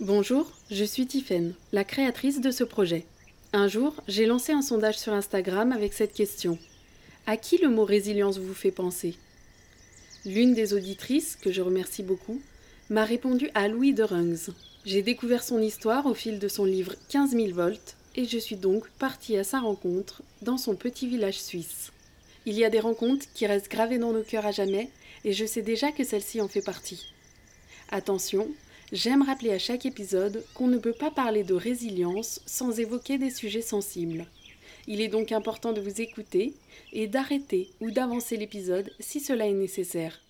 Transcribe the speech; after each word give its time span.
Bonjour, 0.00 0.50
je 0.72 0.82
suis 0.82 1.06
Tiffaine, 1.06 1.54
la 1.70 1.84
créatrice 1.84 2.40
de 2.40 2.50
ce 2.50 2.64
projet. 2.64 3.06
Un 3.52 3.68
jour, 3.68 3.94
j'ai 4.08 4.26
lancé 4.26 4.50
un 4.50 4.60
sondage 4.60 4.98
sur 4.98 5.12
Instagram 5.12 5.70
avec 5.70 5.92
cette 5.92 6.12
question. 6.12 6.58
À 7.28 7.36
qui 7.36 7.58
le 7.58 7.68
mot 7.68 7.84
résilience 7.84 8.38
vous 8.38 8.54
fait 8.54 8.72
penser? 8.72 9.14
L'une 10.26 10.52
des 10.52 10.74
auditrices, 10.74 11.36
que 11.36 11.52
je 11.52 11.62
remercie 11.62 12.02
beaucoup, 12.02 12.42
m'a 12.90 13.04
répondu 13.04 13.50
à 13.54 13.68
Louis 13.68 13.94
de 13.94 14.02
Rungs. 14.02 14.52
J'ai 14.84 15.02
découvert 15.02 15.44
son 15.44 15.62
histoire 15.62 16.06
au 16.06 16.14
fil 16.14 16.40
de 16.40 16.48
son 16.48 16.64
livre 16.64 16.96
15 17.10 17.30
000 17.30 17.52
volts 17.52 17.96
et 18.16 18.24
je 18.24 18.38
suis 18.38 18.56
donc 18.56 18.88
partie 18.98 19.36
à 19.36 19.44
sa 19.44 19.60
rencontre 19.60 20.22
dans 20.42 20.58
son 20.58 20.74
petit 20.74 21.06
village 21.06 21.40
suisse. 21.40 21.92
Il 22.46 22.54
y 22.58 22.64
a 22.64 22.70
des 22.70 22.80
rencontres 22.80 23.26
qui 23.32 23.46
restent 23.46 23.70
gravées 23.70 23.98
dans 23.98 24.12
nos 24.12 24.24
cœurs 24.24 24.46
à 24.46 24.50
jamais 24.50 24.90
et 25.24 25.32
je 25.32 25.46
sais 25.46 25.62
déjà 25.62 25.92
que 25.92 26.02
celle-ci 26.02 26.40
en 26.40 26.48
fait 26.48 26.62
partie. 26.62 27.14
Attention, 27.90 28.48
j'aime 28.92 29.22
rappeler 29.22 29.52
à 29.52 29.58
chaque 29.58 29.86
épisode 29.86 30.44
qu'on 30.54 30.68
ne 30.68 30.78
peut 30.78 30.92
pas 30.92 31.10
parler 31.10 31.44
de 31.44 31.54
résilience 31.54 32.40
sans 32.46 32.78
évoquer 32.78 33.18
des 33.18 33.30
sujets 33.30 33.62
sensibles. 33.62 34.26
Il 34.86 35.00
est 35.00 35.08
donc 35.08 35.32
important 35.32 35.72
de 35.72 35.80
vous 35.80 36.00
écouter 36.00 36.54
et 36.92 37.06
d'arrêter 37.06 37.70
ou 37.80 37.90
d'avancer 37.90 38.36
l'épisode 38.36 38.90
si 39.00 39.20
cela 39.20 39.46
est 39.46 39.52
nécessaire. 39.52 40.20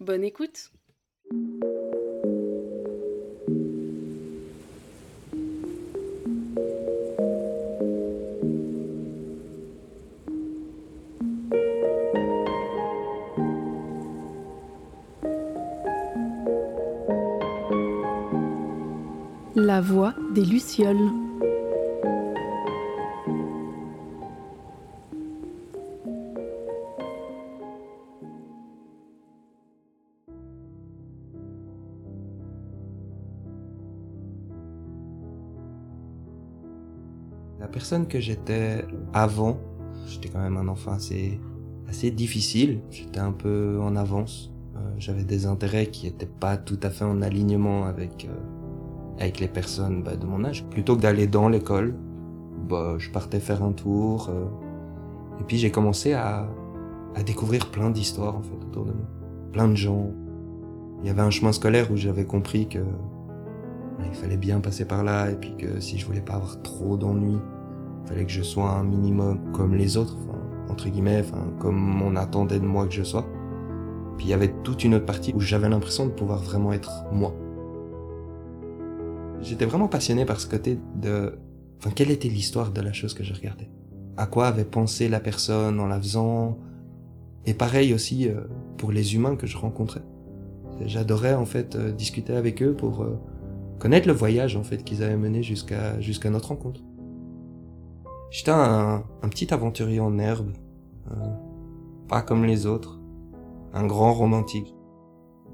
Bonne 0.00 0.24
écoute 0.24 0.70
La 19.64 19.80
voix 19.80 20.12
des 20.34 20.44
Lucioles. 20.44 20.98
La 37.58 37.68
personne 37.68 38.06
que 38.06 38.20
j'étais 38.20 38.84
avant, 39.14 39.58
j'étais 40.06 40.28
quand 40.28 40.40
même 40.40 40.58
un 40.58 40.68
enfant 40.68 40.92
assez, 40.92 41.40
assez 41.88 42.10
difficile. 42.10 42.82
J'étais 42.90 43.18
un 43.18 43.32
peu 43.32 43.78
en 43.80 43.96
avance. 43.96 44.52
Euh, 44.76 44.80
J'avais 44.98 45.24
des 45.24 45.46
intérêts 45.46 45.86
qui 45.86 46.04
n'étaient 46.04 46.26
pas 46.26 46.58
tout 46.58 46.78
à 46.82 46.90
fait 46.90 47.06
en 47.06 47.22
alignement 47.22 47.86
avec, 47.86 48.26
euh, 48.26 48.53
avec 49.18 49.40
les 49.40 49.48
personnes 49.48 50.02
bah, 50.02 50.16
de 50.16 50.26
mon 50.26 50.44
âge. 50.44 50.64
Plutôt 50.70 50.96
que 50.96 51.02
d'aller 51.02 51.26
dans 51.26 51.48
l'école, 51.48 51.94
bah, 52.68 52.94
je 52.98 53.10
partais 53.10 53.40
faire 53.40 53.62
un 53.62 53.72
tour. 53.72 54.28
euh, 54.30 54.44
et 55.40 55.44
puis 55.44 55.56
j'ai 55.58 55.70
commencé 55.70 56.12
à, 56.12 56.46
à 57.14 57.22
découvrir 57.22 57.70
plein 57.70 57.90
d'histoires 57.90 58.36
en 58.36 58.42
fait 58.42 58.56
autour 58.68 58.84
de 58.84 58.92
moi. 58.92 59.06
Plein 59.52 59.68
de 59.68 59.74
gens. 59.74 60.10
Il 61.02 61.06
y 61.06 61.10
avait 61.10 61.22
un 61.22 61.30
chemin 61.30 61.52
scolaire 61.52 61.90
où 61.90 61.96
j'avais 61.96 62.24
compris 62.24 62.68
que 62.68 62.78
bah, 62.78 64.04
il 64.08 64.14
fallait 64.14 64.36
bien 64.36 64.60
passer 64.60 64.84
par 64.84 65.04
là 65.04 65.30
et 65.30 65.34
puis 65.34 65.54
que 65.56 65.80
si 65.80 65.98
je 65.98 66.06
voulais 66.06 66.20
pas 66.20 66.34
avoir 66.34 66.62
trop 66.62 66.96
d'ennuis, 66.96 67.38
il 68.04 68.08
fallait 68.08 68.24
que 68.24 68.32
je 68.32 68.42
sois 68.42 68.70
un 68.70 68.84
minimum 68.84 69.38
comme 69.52 69.74
les 69.74 69.96
autres, 69.96 70.16
entre 70.68 70.88
guillemets, 70.88 71.24
comme 71.58 72.02
on 72.02 72.16
attendait 72.16 72.60
de 72.60 72.66
moi 72.66 72.86
que 72.86 72.92
je 72.92 73.02
sois. 73.02 73.26
Puis 74.16 74.26
il 74.26 74.30
y 74.30 74.34
avait 74.34 74.52
toute 74.62 74.84
une 74.84 74.94
autre 74.94 75.06
partie 75.06 75.32
où 75.34 75.40
j'avais 75.40 75.68
l'impression 75.68 76.06
de 76.06 76.10
pouvoir 76.10 76.38
vraiment 76.38 76.72
être 76.72 77.04
moi. 77.12 77.34
J'étais 79.44 79.66
vraiment 79.66 79.88
passionné 79.88 80.24
par 80.24 80.40
ce 80.40 80.46
côté 80.46 80.78
de, 80.96 81.38
enfin, 81.78 81.90
quelle 81.94 82.10
était 82.10 82.28
l'histoire 82.28 82.72
de 82.72 82.80
la 82.80 82.94
chose 82.94 83.12
que 83.12 83.22
je 83.22 83.34
regardais? 83.34 83.68
À 84.16 84.26
quoi 84.26 84.46
avait 84.46 84.64
pensé 84.64 85.06
la 85.06 85.20
personne 85.20 85.80
en 85.80 85.86
la 85.86 86.00
faisant? 86.00 86.58
Et 87.44 87.52
pareil 87.52 87.92
aussi 87.92 88.26
euh, 88.26 88.40
pour 88.78 88.90
les 88.90 89.14
humains 89.14 89.36
que 89.36 89.46
je 89.46 89.58
rencontrais. 89.58 90.00
J'adorais 90.86 91.34
en 91.34 91.44
fait 91.44 91.76
euh, 91.76 91.92
discuter 91.92 92.32
avec 92.32 92.62
eux 92.62 92.72
pour 92.72 93.02
euh, 93.02 93.20
connaître 93.78 94.08
le 94.08 94.14
voyage 94.14 94.56
en 94.56 94.62
fait 94.62 94.82
qu'ils 94.82 95.02
avaient 95.02 95.18
mené 95.18 95.42
jusqu'à 95.42 96.00
jusqu'à 96.00 96.30
notre 96.30 96.48
rencontre. 96.48 96.80
J'étais 98.30 98.50
un, 98.50 99.04
petit 99.28 99.52
aventurier 99.52 100.00
en 100.00 100.18
herbe, 100.18 100.54
pas 102.08 102.22
comme 102.22 102.44
les 102.44 102.66
autres, 102.66 102.98
un 103.74 103.86
grand 103.86 104.12
romantique. 104.12 104.74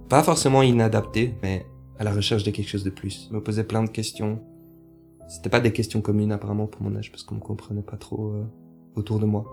Pas 0.09 0.22
forcément 0.22 0.62
inadapté, 0.62 1.34
mais 1.43 1.66
à 2.00 2.05
la 2.05 2.12
recherche 2.12 2.44
de 2.44 2.50
quelque 2.50 2.69
chose 2.69 2.83
de 2.83 2.88
plus. 2.88 3.28
Je 3.28 3.34
me 3.34 3.43
posais 3.43 3.62
plein 3.62 3.84
de 3.84 3.91
questions. 3.91 4.41
C'était 5.28 5.50
pas 5.50 5.61
des 5.61 5.71
questions 5.71 6.00
communes 6.00 6.33
apparemment 6.33 6.66
pour 6.66 6.81
mon 6.81 6.97
âge 6.97 7.12
parce 7.12 7.22
qu'on 7.22 7.34
me 7.34 7.41
comprenait 7.41 7.83
pas 7.83 7.99
trop 7.99 8.33
euh, 8.33 8.44
autour 8.97 9.19
de 9.19 9.27
moi. 9.27 9.44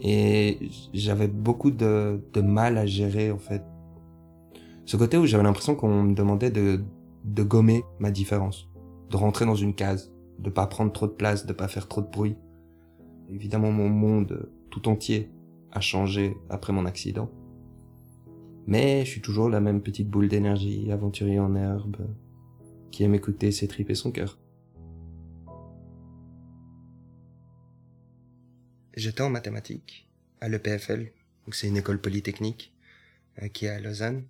Et 0.00 0.70
j'avais 0.92 1.28
beaucoup 1.28 1.70
de, 1.70 2.20
de 2.32 2.40
mal 2.40 2.78
à 2.78 2.84
gérer 2.84 3.30
en 3.30 3.38
fait. 3.38 3.62
Ce 4.86 4.96
côté 4.96 5.18
où 5.18 5.24
j'avais 5.24 5.44
l'impression 5.44 5.76
qu'on 5.76 6.02
me 6.02 6.14
demandait 6.14 6.50
de, 6.50 6.80
de 7.24 7.42
gommer 7.44 7.84
ma 8.00 8.10
différence, 8.10 8.68
de 9.10 9.16
rentrer 9.16 9.46
dans 9.46 9.54
une 9.54 9.74
case, 9.74 10.12
de 10.40 10.50
pas 10.50 10.66
prendre 10.66 10.90
trop 10.92 11.06
de 11.06 11.12
place, 11.12 11.46
de 11.46 11.52
pas 11.52 11.68
faire 11.68 11.86
trop 11.86 12.00
de 12.00 12.10
bruit. 12.10 12.34
Évidemment, 13.28 13.70
mon 13.70 13.88
monde 13.88 14.50
tout 14.70 14.88
entier 14.88 15.30
a 15.70 15.80
changé 15.80 16.36
après 16.50 16.72
mon 16.72 16.86
accident. 16.86 17.30
Mais 18.68 19.02
je 19.06 19.10
suis 19.12 19.22
toujours 19.22 19.48
la 19.48 19.60
même 19.60 19.80
petite 19.80 20.10
boule 20.10 20.28
d'énergie, 20.28 20.92
aventurier 20.92 21.38
en 21.38 21.54
herbe, 21.56 22.06
qui 22.90 23.02
aime 23.02 23.14
écouter 23.14 23.50
ses 23.50 23.66
tripes 23.66 23.88
et 23.88 23.94
son 23.94 24.12
cœur. 24.12 24.38
J'étais 28.94 29.22
en 29.22 29.30
mathématiques 29.30 30.06
à 30.42 30.50
l'EPFL, 30.50 31.10
c'est 31.50 31.68
une 31.68 31.78
école 31.78 31.98
polytechnique 31.98 32.74
euh, 33.42 33.48
qui 33.48 33.64
est 33.64 33.70
à 33.70 33.80
Lausanne. 33.80 34.28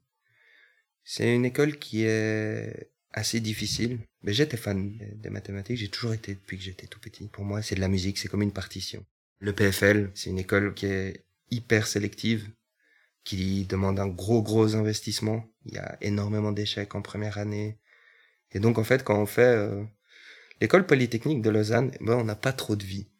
C'est 1.03 1.34
une 1.34 1.44
école 1.44 1.76
qui 1.81 2.05
est 2.05 2.93
assez 3.12 3.41
difficile, 3.41 3.99
mais 4.22 4.32
j'étais 4.32 4.56
fan 4.56 4.97
des- 4.99 5.16
des 5.16 5.31
mathématiques, 5.31 5.78
j'ai 5.78 5.88
toujours 5.88 6.12
été 6.15 6.34
depuis 6.37 6.59
que 6.59 6.62
j'étais 6.62 6.87
tout 6.87 7.00
petit. 7.00 7.26
Pour 7.26 7.44
moi, 7.44 7.60
c'est 7.60 7.75
de 7.75 7.81
la 7.81 7.88
musique, 7.88 8.19
c'est 8.19 8.28
comme 8.28 8.43
une 8.43 8.53
partition. 8.53 9.05
Le 9.41 9.53
PFL, 9.53 10.12
c'est 10.15 10.31
une 10.31 10.38
école 10.38 10.75
qui 10.75 10.87
est 10.87 11.25
hyper 11.50 11.88
sélective, 11.88 12.49
qui 13.28 13.66
demande 13.66 14.00
un 14.00 14.06
gros 14.06 14.43
gros 14.43 14.75
investissement. 14.75 15.44
Il 15.66 15.75
y 15.75 15.78
a 15.78 15.99
énormément 16.00 16.50
d'échecs 16.50 16.94
en 16.94 17.03
première 17.03 17.37
année. 17.37 17.78
Et 18.53 18.59
donc 18.59 18.78
en 18.78 18.84
fait, 18.84 19.05
quand 19.05 19.21
on 19.21 19.27
fait 19.27 19.43
euh, 19.43 19.84
l'école 20.62 20.87
polytechnique 20.87 21.43
de 21.43 21.50
Lausanne, 21.50 21.91
eh 22.00 22.03
ben, 22.03 22.15
on 22.15 22.25
n'a 22.25 22.37
pas 22.37 22.55
trop 22.55 22.75
de 22.75 22.84
vie. 22.84 23.11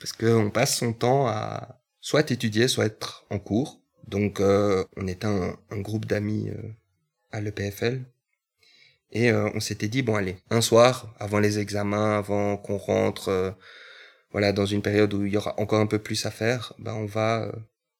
Parce 0.00 0.14
qu'on 0.14 0.50
passe 0.50 0.78
son 0.78 0.94
temps 0.94 1.26
à 1.26 1.82
soit 2.00 2.30
étudier, 2.30 2.66
soit 2.66 2.86
être 2.86 3.26
en 3.28 3.38
cours. 3.38 3.82
Donc 4.08 4.40
euh, 4.40 4.86
on 4.96 5.06
était 5.06 5.26
un, 5.26 5.54
un 5.68 5.80
groupe 5.80 6.06
d'amis 6.06 6.48
euh, 6.48 6.70
à 7.30 7.42
l'EPFL. 7.42 8.06
Et 9.12 9.30
euh, 9.30 9.50
on 9.54 9.60
s'était 9.60 9.88
dit, 9.88 10.00
bon 10.00 10.14
allez, 10.14 10.38
un 10.48 10.62
soir, 10.62 11.14
avant 11.18 11.40
les 11.40 11.58
examens, 11.58 12.16
avant 12.16 12.56
qu'on 12.56 12.78
rentre, 12.78 13.28
euh, 13.28 13.50
voilà, 14.30 14.54
dans 14.54 14.64
une 14.64 14.80
période 14.80 15.12
où 15.12 15.26
il 15.26 15.34
y 15.34 15.36
aura 15.36 15.60
encore 15.60 15.80
un 15.80 15.86
peu 15.86 15.98
plus 15.98 16.24
à 16.24 16.30
faire, 16.30 16.72
ben 16.78 16.94
on 16.94 17.04
va, 17.04 17.42
euh, 17.42 17.52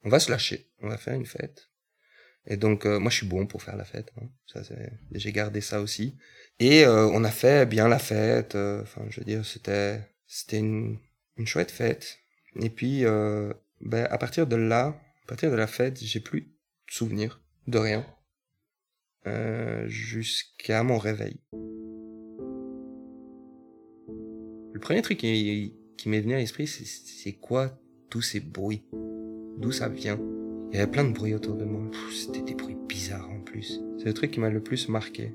on 0.06 0.08
va 0.08 0.20
se 0.20 0.30
lâcher, 0.30 0.70
on 0.80 0.88
va 0.88 0.96
faire 0.96 1.14
une 1.14 1.26
fête. 1.26 1.68
Et 2.46 2.56
donc 2.56 2.86
euh, 2.86 3.00
moi 3.00 3.10
je 3.10 3.16
suis 3.16 3.26
bon 3.26 3.44
pour 3.46 3.62
faire 3.62 3.76
la 3.76 3.84
fête, 3.84 4.12
hein. 4.16 4.62
j'ai 5.10 5.32
gardé 5.32 5.60
ça 5.60 5.80
aussi. 5.80 6.16
Et 6.60 6.84
euh, 6.84 7.08
on 7.08 7.24
a 7.24 7.30
fait 7.30 7.66
bien 7.66 7.88
la 7.88 7.98
fête, 7.98 8.54
euh, 8.54 8.82
enfin 8.82 9.04
je 9.10 9.18
veux 9.20 9.26
dire 9.26 9.44
c'était, 9.44 10.00
c'était 10.28 10.58
une, 10.58 10.98
une 11.36 11.46
chouette 11.46 11.72
fête. 11.72 12.18
Et 12.62 12.70
puis 12.70 13.02
ben 13.02 14.06
à 14.08 14.16
partir 14.16 14.46
de 14.46 14.56
là, 14.56 14.98
à 15.24 15.26
partir 15.26 15.50
de 15.50 15.56
la 15.56 15.66
fête, 15.66 15.98
j'ai 16.00 16.20
plus 16.20 16.42
de 16.42 16.48
souvenirs 16.88 17.42
de 17.66 17.78
rien 17.78 18.06
jusqu'à 19.88 20.84
mon 20.84 20.98
réveil. 20.98 21.40
Le 24.72 24.78
premier 24.78 25.02
truc 25.02 25.18
qui, 25.18 25.74
m'est 26.06 26.20
venu 26.20 26.34
à 26.34 26.38
l'esprit, 26.38 26.68
c'est 26.68 27.32
quoi 27.32 27.76
tous 28.08 28.22
ces 28.22 28.38
bruits? 28.38 28.84
D'où 29.56 29.72
ça 29.72 29.88
vient? 29.88 30.18
Il 30.70 30.76
y 30.76 30.82
avait 30.82 30.90
plein 30.90 31.04
de 31.04 31.12
bruits 31.12 31.34
autour 31.34 31.54
de 31.54 31.64
moi. 31.64 31.82
C'était 32.12 32.42
des 32.42 32.54
bruits 32.54 32.76
bizarres 32.88 33.30
en 33.30 33.40
plus. 33.40 33.80
C'est 33.98 34.06
le 34.06 34.14
truc 34.14 34.30
qui 34.30 34.40
m'a 34.40 34.50
le 34.50 34.60
plus 34.60 34.88
marqué. 34.88 35.32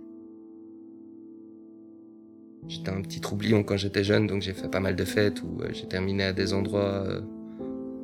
J'étais 2.67 2.91
un 2.91 3.01
petit 3.01 3.21
troublion 3.21 3.63
quand 3.63 3.77
j'étais 3.77 4.03
jeune, 4.03 4.27
donc 4.27 4.43
j'ai 4.43 4.53
fait 4.53 4.69
pas 4.69 4.79
mal 4.79 4.95
de 4.95 5.03
fêtes 5.03 5.41
où 5.41 5.61
euh, 5.61 5.69
j'ai 5.73 5.87
terminé 5.87 6.23
à 6.23 6.33
des 6.33 6.53
endroits 6.53 7.03
euh, 7.07 7.21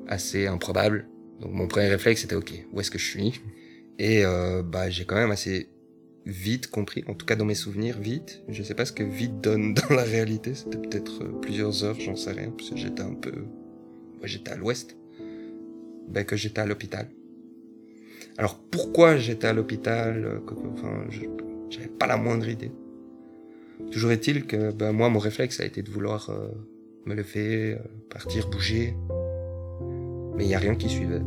assez 0.08 0.48
improbables. 0.48 1.08
Donc 1.40 1.52
mon 1.54 1.68
premier 1.68 1.88
réflexe 1.88 2.22
c'était 2.22 2.36
ok, 2.36 2.66
où 2.74 2.80
est-ce 2.82 2.90
que 2.90 2.98
je 2.98 3.06
suis? 3.06 3.40
Et 4.00 4.26
euh, 4.26 4.64
bah 4.64 4.90
j'ai 4.90 5.06
quand 5.06 5.16
même 5.16 5.30
assez 5.30 5.70
vite 6.26 6.68
compris, 6.72 7.04
en 7.08 7.14
tout 7.14 7.26
cas 7.28 7.36
dans 7.36 7.46
mes 7.46 7.56
souvenirs, 7.56 8.00
vite. 8.00 8.44
Je 8.50 8.64
sais 8.64 8.74
pas 8.74 8.86
ce 8.86 8.92
que 8.92 9.04
vite 9.04 9.40
donne 9.42 9.76
dans 9.76 9.96
la 9.96 10.04
réalité, 10.04 10.56
c'était 10.56 10.80
peut-être 10.80 11.24
plusieurs 11.40 11.84
heures, 11.84 12.00
j'en 12.00 12.16
sais 12.16 12.32
rien, 12.32 12.50
parce 12.50 12.72
que 12.72 12.78
j'étais 12.78 13.04
un 13.04 13.14
peu... 13.14 13.32
ouais, 14.22 14.28
j'étais 14.28 14.52
à 14.52 14.58
l'ouest. 14.58 14.97
Ben 16.08 16.26
que 16.26 16.36
j'étais 16.36 16.62
à 16.62 16.66
l'hôpital. 16.66 17.08
Alors 18.38 18.60
pourquoi 18.72 19.18
j'étais 19.18 19.48
à 19.48 19.54
l'hôpital 19.54 20.24
euh, 20.26 20.40
Enfin, 20.74 21.06
j'avais 21.70 21.88
pas 21.88 22.08
la 22.08 22.18
moindre 22.18 22.48
idée. 22.48 22.72
Toujours 23.92 24.12
est-il 24.12 24.46
que 24.46 24.72
ben, 24.72 24.92
moi, 24.92 25.10
mon 25.10 25.20
réflexe 25.20 25.60
a 25.60 25.66
été 25.66 25.82
de 25.82 25.90
vouloir 25.90 26.30
euh, 26.30 26.50
me 27.06 27.16
lever, 27.16 27.74
euh, 27.74 27.78
partir, 28.10 28.50
bouger. 28.50 28.96
Mais 30.36 30.44
il 30.44 30.48
n'y 30.48 30.56
a 30.56 30.60
rien 30.60 30.76
qui 30.76 30.90
suivait. 30.90 31.22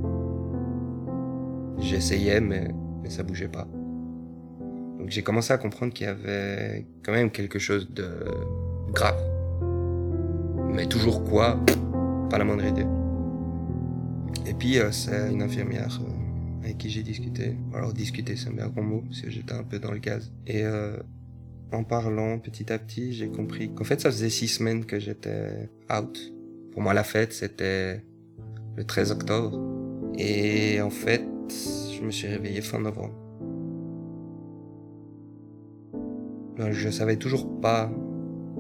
J'essayais, 1.79 2.41
mais, 2.41 2.69
mais 3.03 3.11
ça 3.11 3.23
bougeait 3.23 3.49
pas. 3.49 3.67
Donc 4.99 5.09
j'ai 5.09 5.23
commencé 5.23 5.53
à 5.53 5.59
comprendre 5.59 5.93
qu'il 5.93 6.06
y 6.06 6.11
avait 6.11 6.87
quand 7.03 7.12
même 7.12 7.31
quelque 7.31 7.59
chose 7.59 7.91
de 7.91 8.09
grave. 8.93 9.19
Mais 10.69 10.87
toujours 10.87 11.25
quoi? 11.25 11.59
Pas 12.29 12.38
la 12.38 12.44
moindre 12.44 12.65
idée. 12.67 12.87
Et 14.47 14.55
puis 14.55 14.79
euh, 14.79 14.91
c'est 14.93 15.31
une 15.31 15.43
infirmière 15.43 16.00
euh, 16.03 16.65
avec 16.65 16.79
qui 16.79 16.91
j'ai 16.91 17.03
discuté. 17.03 17.56
Alors 17.75 17.93
discuter 17.93 18.37
c'est 18.37 18.49
un 18.49 18.53
bien 18.53 18.69
mot, 18.69 19.03
parce 19.06 19.21
que 19.21 19.31
j'étais 19.31 19.55
un 19.55 19.65
peu 19.65 19.79
dans 19.79 19.93
le 19.93 19.99
gaz. 19.99 20.32
Et 20.47 20.65
euh, 20.65 20.97
en 21.73 21.85
parlant 21.85 22.38
petit 22.38 22.73
à 22.73 22.79
petit, 22.79 23.12
j'ai 23.12 23.29
compris 23.29 23.73
qu'en 23.75 23.85
fait 23.85 24.00
ça 24.00 24.11
faisait 24.11 24.31
six 24.31 24.49
semaines 24.49 24.85
que 24.85 24.99
j'étais 24.99 25.69
out. 25.91 26.19
Pour 26.73 26.82
moi 26.82 26.94
la 26.94 27.05
fête 27.05 27.32
c'était 27.32 28.03
le 28.77 28.85
13 28.85 29.12
octobre. 29.12 29.59
Et 30.19 30.81
en 30.81 30.91
fait, 30.91 31.25
je 31.49 32.03
me 32.03 32.11
suis 32.11 32.29
réveillé 32.29 32.61
fin 32.61 32.79
novembre. 32.79 33.15
Ben, 36.56 36.73
je 36.73 36.91
savais 36.91 37.17
toujours 37.17 37.61
pas 37.61 37.91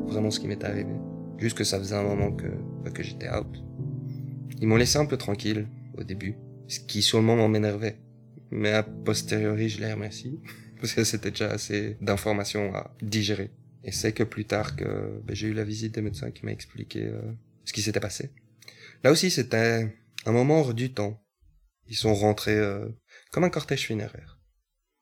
vraiment 0.06 0.30
ce 0.30 0.40
qui 0.40 0.48
m'était 0.48 0.66
arrivé. 0.66 0.94
Juste 1.38 1.56
que 1.56 1.64
ça 1.64 1.78
faisait 1.78 1.96
un 1.96 2.02
moment 2.02 2.32
que, 2.32 2.46
ben, 2.84 2.92
que 2.92 3.02
j'étais 3.02 3.28
out. 3.28 3.62
Ils 4.60 4.68
m'ont 4.68 4.76
laissé 4.76 4.98
un 4.98 5.06
peu 5.06 5.16
tranquille 5.16 5.66
au 5.94 6.04
début, 6.04 6.36
ce 6.68 6.80
qui 6.80 7.00
sur 7.02 7.18
le 7.18 7.24
moment 7.24 7.48
m'énervait. 7.48 7.98
Mais 8.50 8.72
a 8.72 8.82
posteriori, 8.82 9.70
je 9.70 9.80
les 9.80 9.92
remercie, 9.92 10.38
parce 10.80 10.92
que 10.92 11.04
c'était 11.04 11.30
déjà 11.30 11.50
assez 11.50 11.96
d'informations 12.00 12.74
à 12.74 12.94
digérer. 13.00 13.50
Et 13.84 13.92
c'est 13.92 14.12
que 14.12 14.22
plus 14.22 14.44
tard 14.44 14.76
que 14.76 15.20
ben, 15.24 15.34
j'ai 15.34 15.48
eu 15.48 15.54
la 15.54 15.64
visite 15.64 15.94
des 15.94 16.02
médecins 16.02 16.30
qui 16.30 16.44
m'a 16.44 16.52
expliqué 16.52 17.06
euh, 17.06 17.22
ce 17.64 17.72
qui 17.72 17.80
s'était 17.80 18.00
passé. 18.00 18.30
Là 19.02 19.10
aussi, 19.10 19.30
c'était 19.30 19.96
un 20.26 20.32
moment 20.32 20.60
hors 20.60 20.74
du 20.74 20.92
temps. 20.92 21.24
Ils 21.86 21.96
sont 21.96 22.14
rentrés 22.14 22.58
euh, 22.58 22.86
comme 23.32 23.44
un 23.44 23.50
cortège 23.50 23.86
funéraire, 23.86 24.38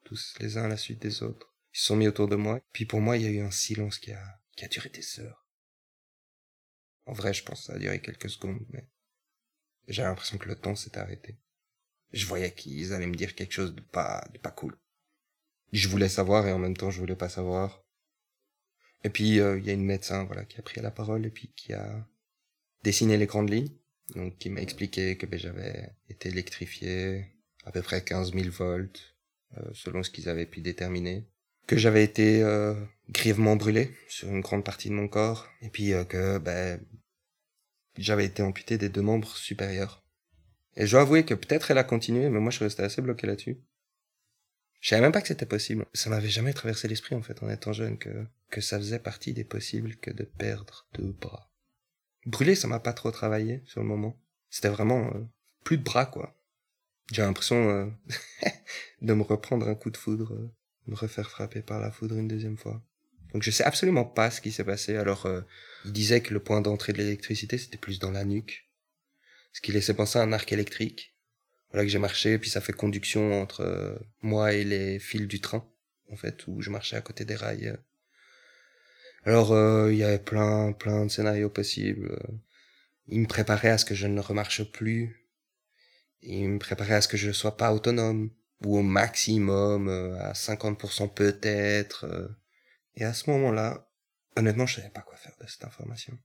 tous 0.05 0.35
les 0.39 0.57
uns 0.57 0.65
à 0.65 0.69
la 0.69 0.77
suite 0.77 1.03
des 1.03 1.25
autres. 1.25 1.53
Ils 1.75 1.81
se 1.81 1.87
sont 1.87 1.97
mis 1.97 2.07
autour 2.07 2.29
de 2.29 2.37
moi. 2.37 2.61
Puis 2.73 2.87
pour 2.87 3.01
moi, 3.01 3.17
il 3.17 3.25
y 3.25 3.27
a 3.27 3.31
eu 3.31 3.41
un 3.41 3.51
silence 3.51 3.99
qui 3.99 4.13
a, 4.13 4.23
qui 4.57 4.65
a 4.65 4.69
duré 4.69 4.89
des 4.91 5.21
heures. 5.21 5.49
En 7.07 7.13
vrai, 7.13 7.35
je 7.35 7.43
pense 7.43 7.61
que 7.61 7.67
ça 7.67 7.73
a 7.73 7.79
duré 7.79 8.01
quelques 8.01 8.31
secondes, 8.31 8.65
mais 8.71 8.89
j'ai 9.89 10.03
l'impression 10.03 10.39
que 10.39 10.49
le 10.49 10.57
temps 10.57 10.75
s'est 10.75 10.99
arrêté. 10.99 11.37
Je 12.13 12.27
voyais 12.27 12.53
qu'ils 12.53 12.93
allaient 12.93 13.07
me 13.07 13.17
dire 13.17 13.35
quelque 13.35 13.53
chose 13.53 13.75
de 13.75 13.81
pas, 13.81 14.25
de 14.33 14.39
pas 14.39 14.51
cool. 14.51 14.77
Je 15.73 15.89
voulais 15.89 16.09
savoir 16.09 16.47
et 16.47 16.53
en 16.53 16.59
même 16.59 16.77
temps 16.77 16.91
je 16.91 17.01
voulais 17.01 17.17
pas 17.17 17.29
savoir. 17.29 17.85
Et 19.05 19.11
puis 19.11 19.41
euh, 19.41 19.59
il 19.59 19.67
y 19.67 19.71
a 19.71 19.75
une 19.75 19.85
médecin 19.85 20.25
voilà 20.25 20.45
qui 20.45 20.59
a 20.59 20.63
pris 20.63 20.81
la 20.81 20.91
parole 20.91 21.27
et 21.27 21.31
puis 21.31 21.53
qui 21.55 21.73
a 21.73 22.07
dessiné 22.85 23.17
les 23.17 23.27
grandes 23.27 23.51
lignes. 23.51 23.77
Donc 24.15 24.39
qui 24.39 24.49
m'a 24.49 24.63
expliqué 24.63 25.17
que 25.19 25.27
ben, 25.27 25.39
j'avais 25.39 25.93
été 26.09 26.31
électrifié 26.31 27.27
à 27.65 27.73
peu 27.73 27.83
près 27.83 28.03
15 28.03 28.33
000 28.33 28.51
volts 28.51 29.17
euh, 29.59 29.71
selon 29.75 30.03
ce 30.03 30.11
qu'ils 30.11 30.29
avaient 30.29 30.47
pu 30.47 30.61
déterminer 30.61 31.27
que 31.69 31.77
j'avais 31.77 32.03
été 32.03 32.43
euh, 32.43 32.75
grièvement 33.11 33.55
brûlé 33.55 33.91
sur 34.09 34.29
une 34.29 34.41
grande 34.41 34.65
partie 34.65 34.89
de 34.89 34.95
mon 34.95 35.07
corps, 35.07 35.47
et 35.61 35.69
puis 35.69 35.93
euh, 35.93 36.03
que 36.05 36.39
ben, 36.39 36.81
j'avais 37.99 38.25
été 38.25 38.43
amputé 38.43 38.79
des 38.79 38.89
deux 38.89 39.03
membres 39.03 39.37
supérieurs. 39.37 40.05
Et 40.77 40.87
je 40.87 40.93
dois 40.93 41.03
avouer 41.03 41.25
que 41.25 41.35
peut-être 41.35 41.71
elle 41.71 41.79
a 41.79 41.85
continué, 41.85 42.29
mais 42.29 42.41
moi 42.41 42.51
je 42.51 42.61
resté 42.61 42.83
assez 42.83 43.03
bloqué 43.03 43.27
là-dessus. 43.27 43.59
Je 44.81 44.91
savais 44.91 45.03
même 45.03 45.13
pas 45.13 45.21
que 45.21 45.29
c'était 45.29 45.47
possible. 45.47 45.87
Ça 45.93 46.09
m'avait 46.09 46.29
jamais 46.29 46.53
traversé 46.53 46.87
l'esprit 46.87 47.15
en 47.15 47.23
fait 47.23 47.43
en 47.43 47.51
étant 47.51 47.73
jeune 47.73 47.99
que 47.99 48.27
que 48.51 48.61
ça 48.61 48.79
faisait 48.79 48.99
partie 48.99 49.35
des 49.35 49.45
possibles 49.45 49.97
que 49.97 50.11
de 50.11 50.25
perdre 50.25 50.87
deux 50.95 51.13
bras. 51.13 51.51
Brûler, 52.25 52.55
ça 52.55 52.69
m'a 52.69 52.81
pas 52.81 52.95
trop 52.95 53.11
travaillé 53.11 53.63
sur 53.67 53.83
le 53.83 53.87
moment. 53.87 54.19
C'était 54.49 54.69
vraiment 54.69 55.13
euh, 55.15 55.21
plus 55.65 55.79
de 55.79 55.83
bras 55.83 56.07
quoi. 56.07 56.35
J'ai 57.13 57.23
l'impression 57.23 57.93
de 59.03 59.13
me 59.15 59.23
reprendre 59.23 59.69
un 59.69 59.75
coup 59.75 59.91
de 59.91 59.97
foudre 59.97 60.51
me 60.89 60.95
refaire 60.95 61.31
frapper 61.31 61.63
par 61.63 61.81
la 61.81 61.91
foudre 61.91 62.17
une 62.17 62.29
deuxième 62.29 62.57
fois. 62.57 62.83
Donc 63.33 63.43
je 63.43 63.51
sais 63.51 63.65
absolument 63.65 64.05
pas 64.05 64.31
ce 64.31 64.41
qui 64.41 64.53
s'est 64.53 64.65
passé. 64.65 64.97
Alors 64.97 65.27
euh, 65.27 65.43
il 65.85 65.93
disait 65.93 66.21
que 66.21 66.35
le 66.35 66.41
point 66.41 66.61
d'entrée 66.61 66.93
de 66.93 66.99
l'électricité 66.99 67.59
c'était 67.59 67.79
plus 67.79 67.99
dans 67.99 68.11
la 68.11 68.25
nuque, 68.25 68.69
ce 69.53 69.61
qui 69.61 69.73
laissait 69.73 69.95
penser 69.95 70.19
à 70.19 70.23
un 70.23 70.33
arc 70.33 70.53
électrique. 70.53 71.15
Voilà 71.71 71.85
que 71.85 71.91
j'ai 71.91 71.99
marché, 71.99 72.39
puis 72.39 72.49
ça 72.51 72.61
fait 72.61 72.73
conduction 72.73 73.43
entre 73.43 73.61
euh, 73.61 73.99
moi 74.23 74.53
et 74.55 74.65
les 74.65 74.99
fils 74.99 75.27
du 75.29 75.41
train, 75.41 75.69
en 76.11 76.17
fait, 76.17 76.47
où 76.47 76.63
je 76.63 76.71
marchais 76.71 76.97
à 76.97 77.03
côté 77.03 77.25
des 77.25 77.35
rails. 77.35 77.77
Alors 79.25 79.53
euh, 79.53 79.93
il 79.93 79.99
y 79.99 80.05
avait 80.05 80.19
plein 80.19 80.73
plein 80.73 81.05
de 81.05 81.11
scénarios 81.11 81.51
possibles. 81.51 82.19
Il 83.09 83.21
me 83.21 83.27
préparait 83.27 83.71
à 83.71 83.79
ce 83.79 83.85
que 83.85 83.95
je 83.95 84.07
ne 84.07 84.21
remarche 84.21 84.65
plus. 84.71 85.27
Il 86.23 86.49
me 86.49 86.59
préparait 86.59 86.95
à 86.95 87.01
ce 87.01 87.09
que 87.09 87.17
je 87.17 87.29
ne 87.29 87.33
sois 87.33 87.57
pas 87.57 87.73
autonome 87.73 88.31
ou 88.65 88.79
au 88.79 88.83
maximum 88.83 89.89
euh, 89.89 90.19
à 90.21 90.33
50% 90.33 91.13
peut-être. 91.15 92.05
Euh. 92.05 92.29
Et 92.97 93.05
à 93.05 93.15
ce 93.15 93.31
moment-là, 93.31 93.88
honnêtement, 94.39 94.67
je 94.67 94.77
savais 94.77 94.91
pas 94.91 95.03
quoi 95.03 95.17
faire 95.17 95.37
de 95.41 95.47
cette 95.47 95.65
information. 95.65 96.19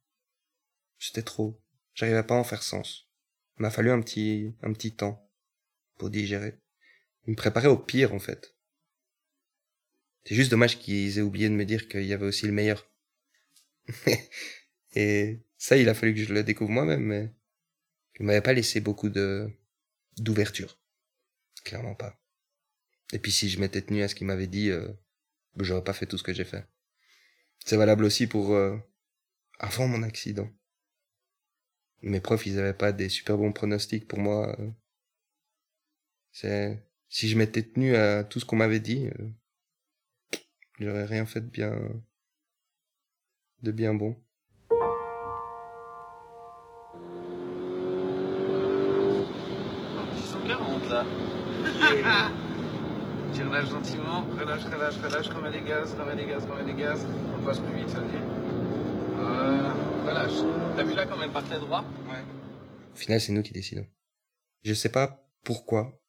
C'était 0.99 1.23
trop. 1.23 1.61
J'arrivais 1.93 2.23
pas 2.23 2.35
à 2.35 2.39
en 2.39 2.43
faire 2.43 2.63
sens. 2.63 3.09
Il 3.57 3.63
m'a 3.63 3.69
fallu 3.69 3.91
un 3.91 4.01
petit, 4.01 4.55
un 4.61 4.71
petit 4.73 4.95
temps 4.95 5.29
pour 5.97 6.09
digérer. 6.09 6.59
Il 7.27 7.31
me 7.31 7.35
préparait 7.35 7.67
au 7.67 7.77
pire, 7.77 8.13
en 8.13 8.19
fait. 8.19 8.55
C'est 10.25 10.35
juste 10.35 10.51
dommage 10.51 10.79
qu'ils 10.79 11.17
aient 11.17 11.21
oublié 11.21 11.49
de 11.49 11.55
me 11.55 11.65
dire 11.65 11.87
qu'il 11.87 12.05
y 12.05 12.13
avait 12.13 12.25
aussi 12.25 12.45
le 12.45 12.53
meilleur. 12.53 12.89
Et 14.95 15.41
ça, 15.57 15.75
il 15.75 15.89
a 15.89 15.93
fallu 15.93 16.13
que 16.13 16.23
je 16.23 16.33
le 16.33 16.43
découvre 16.43 16.71
moi-même, 16.71 17.03
mais 17.03 17.33
il 18.19 18.25
m'avait 18.25 18.41
pas 18.41 18.53
laissé 18.53 18.79
beaucoup 18.79 19.09
de, 19.09 19.49
d'ouverture. 20.17 20.79
Clairement 21.63 21.95
pas. 21.95 22.19
Et 23.11 23.19
puis 23.19 23.31
si 23.31 23.49
je 23.49 23.59
m'étais 23.59 23.81
tenu 23.81 24.01
à 24.03 24.07
ce 24.07 24.15
qu'il 24.15 24.27
m'avait 24.27 24.47
dit, 24.47 24.69
euh, 24.69 24.87
j'aurais 25.57 25.83
pas 25.83 25.93
fait 25.93 26.05
tout 26.05 26.17
ce 26.17 26.23
que 26.23 26.33
j'ai 26.33 26.45
fait. 26.45 26.65
C'est 27.65 27.77
valable 27.77 28.03
aussi 28.03 28.27
pour 28.27 28.53
euh, 28.53 28.77
avant 29.57 29.87
mon 29.87 30.03
accident. 30.03 30.49
Mes 32.01 32.19
profs, 32.19 32.45
ils 32.45 32.59
avaient 32.59 32.73
pas 32.73 32.91
des 32.91 33.07
super 33.07 33.37
bons 33.37 33.53
pronostics 33.53 34.07
pour 34.07 34.19
moi. 34.19 34.53
Euh. 34.59 34.69
C'est 36.31 36.85
si 37.07 37.29
je 37.29 37.37
m'étais 37.37 37.63
tenu 37.63 37.95
à 37.95 38.25
tout 38.25 38.39
ce 38.39 38.45
qu'on 38.45 38.57
m'avait 38.57 38.81
dit, 38.81 39.07
euh, 39.07 39.29
j'aurais 40.79 41.05
rien 41.05 41.25
fait 41.25 41.41
de 41.41 41.47
bien 41.47 41.73
de 43.61 43.71
bien 43.71 43.93
bon. 43.93 44.21
là. 53.33 53.39
Tu 53.39 53.47
relâches 53.47 53.69
gentiment, 53.69 54.21
relâche, 54.39 54.63
relâche, 54.63 54.97
relâche, 54.97 55.27
remets 55.29 55.51
des 55.51 55.61
gaz, 55.61 55.93
remets 55.93 56.15
des 56.15 56.25
gaz, 56.25 56.45
remets 56.45 56.65
des 56.65 56.79
gaz. 56.79 57.05
On 57.37 57.43
passe 57.43 57.59
plus 57.59 57.75
vite, 57.75 57.89
ça 57.89 58.01
dit. 58.01 58.17
Voilà, 59.15 59.73
relâche. 60.05 60.75
T'as 60.75 60.83
vu 60.83 60.93
là 60.93 61.05
comme 61.05 61.21
elle 61.23 61.31
partait 61.31 61.59
droit? 61.59 61.83
Ouais. 62.07 62.23
Au 62.93 62.95
final, 62.95 63.19
c'est 63.21 63.31
nous 63.31 63.43
qui 63.43 63.53
décidons. 63.53 63.87
Je 64.63 64.73
sais 64.73 64.89
pas 64.89 65.27
pourquoi. 65.43 65.99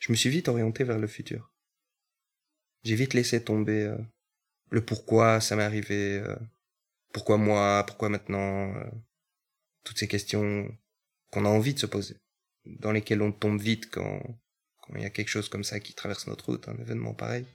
Je 0.00 0.10
me 0.10 0.16
suis 0.16 0.30
vite 0.30 0.48
orienté 0.48 0.84
vers 0.84 0.98
le 0.98 1.06
futur. 1.06 1.52
J'ai 2.82 2.96
vite 2.96 3.14
laissé 3.14 3.42
tomber 3.42 3.84
euh, 3.84 3.96
le 4.70 4.84
pourquoi 4.84 5.40
ça 5.40 5.54
m'est 5.54 5.62
arrivé, 5.62 6.18
euh, 6.18 6.36
pourquoi 7.12 7.36
moi, 7.36 7.84
pourquoi 7.86 8.08
maintenant, 8.08 8.74
euh, 8.74 8.90
toutes 9.84 9.98
ces 9.98 10.08
questions 10.08 10.68
qu'on 11.30 11.44
a 11.44 11.48
envie 11.48 11.74
de 11.74 11.78
se 11.78 11.86
poser, 11.86 12.16
dans 12.64 12.90
lesquelles 12.90 13.22
on 13.22 13.30
tombe 13.30 13.60
vite 13.60 13.88
quand 13.90 14.20
il 14.96 15.02
y 15.02 15.06
a 15.06 15.10
quelque 15.10 15.28
chose 15.28 15.48
comme 15.48 15.64
ça 15.64 15.80
qui 15.80 15.94
traverse 15.94 16.26
notre 16.26 16.46
route, 16.46 16.68
un 16.68 16.76
événement 16.76 17.14
pareil. 17.14 17.46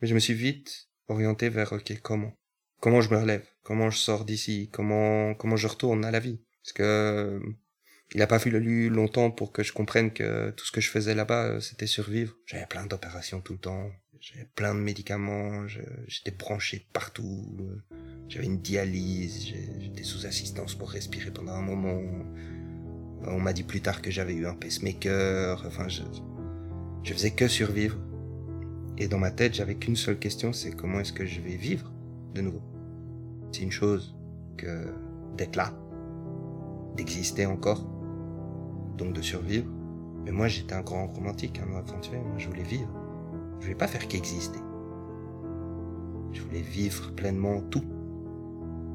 Mais 0.00 0.08
je 0.08 0.14
me 0.14 0.20
suis 0.20 0.34
vite 0.34 0.88
orienté 1.08 1.48
vers, 1.48 1.72
ok, 1.72 2.00
comment? 2.02 2.32
Comment 2.80 3.00
je 3.00 3.10
me 3.10 3.18
relève? 3.18 3.46
Comment 3.62 3.90
je 3.90 3.98
sors 3.98 4.24
d'ici? 4.24 4.68
Comment 4.72 5.34
comment 5.34 5.56
je 5.56 5.68
retourne 5.68 6.04
à 6.04 6.10
la 6.10 6.18
vie? 6.18 6.40
Parce 6.62 6.72
que 6.72 6.82
euh, 6.82 7.40
il 8.14 8.20
a 8.20 8.26
pas 8.26 8.38
fallu 8.38 8.88
longtemps 8.88 9.30
pour 9.30 9.52
que 9.52 9.62
je 9.62 9.72
comprenne 9.72 10.12
que 10.12 10.50
tout 10.50 10.66
ce 10.66 10.72
que 10.72 10.80
je 10.80 10.90
faisais 10.90 11.14
là-bas, 11.14 11.44
euh, 11.44 11.60
c'était 11.60 11.86
survivre. 11.86 12.34
J'avais 12.46 12.66
plein 12.66 12.86
d'opérations 12.86 13.40
tout 13.40 13.52
le 13.52 13.58
temps. 13.60 13.90
J'avais 14.20 14.48
plein 14.54 14.74
de 14.74 14.80
médicaments. 14.80 15.66
J'étais 16.06 16.30
branché 16.30 16.86
partout. 16.92 17.56
J'avais 18.28 18.46
une 18.46 18.60
dialyse. 18.60 19.52
J'étais 19.80 20.04
sous 20.04 20.26
assistance 20.26 20.74
pour 20.74 20.90
respirer 20.90 21.30
pendant 21.30 21.52
un 21.52 21.62
moment. 21.62 22.00
On 23.24 23.40
m'a 23.40 23.52
dit 23.52 23.62
plus 23.62 23.80
tard 23.80 24.02
que 24.02 24.10
j'avais 24.10 24.34
eu 24.34 24.46
un 24.46 24.54
pacemaker. 24.54 25.64
Enfin, 25.66 25.88
je, 25.88 26.02
je 27.02 27.12
faisais 27.12 27.30
que 27.30 27.48
survivre. 27.48 27.96
Et 28.98 29.08
dans 29.08 29.18
ma 29.18 29.30
tête, 29.30 29.54
j'avais 29.54 29.74
qu'une 29.74 29.96
seule 29.96 30.18
question, 30.18 30.52
c'est 30.52 30.70
comment 30.72 31.00
est-ce 31.00 31.12
que 31.12 31.24
je 31.24 31.40
vais 31.40 31.56
vivre 31.56 31.92
de 32.34 32.42
nouveau? 32.42 32.62
C'est 33.50 33.62
une 33.62 33.72
chose 33.72 34.16
que 34.56 34.86
d'être 35.36 35.56
là, 35.56 35.72
d'exister 36.96 37.46
encore, 37.46 37.88
donc 38.96 39.14
de 39.14 39.22
survivre. 39.22 39.66
Mais 40.24 40.30
moi, 40.30 40.46
j'étais 40.48 40.74
un 40.74 40.82
grand 40.82 41.06
romantique, 41.08 41.58
un 41.58 41.74
aventurier. 41.74 42.20
Moi, 42.20 42.38
je 42.38 42.48
voulais 42.48 42.62
vivre. 42.62 42.88
Je 43.58 43.64
voulais 43.64 43.78
pas 43.78 43.88
faire 43.88 44.06
qu'exister. 44.06 44.60
Je 46.32 46.42
voulais 46.42 46.60
vivre 46.60 47.12
pleinement 47.14 47.60
tout. 47.60 47.84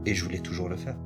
Et 0.05 0.13
je 0.13 0.23
voulais 0.23 0.39
toujours 0.39 0.69
le 0.69 0.77
faire. 0.77 0.97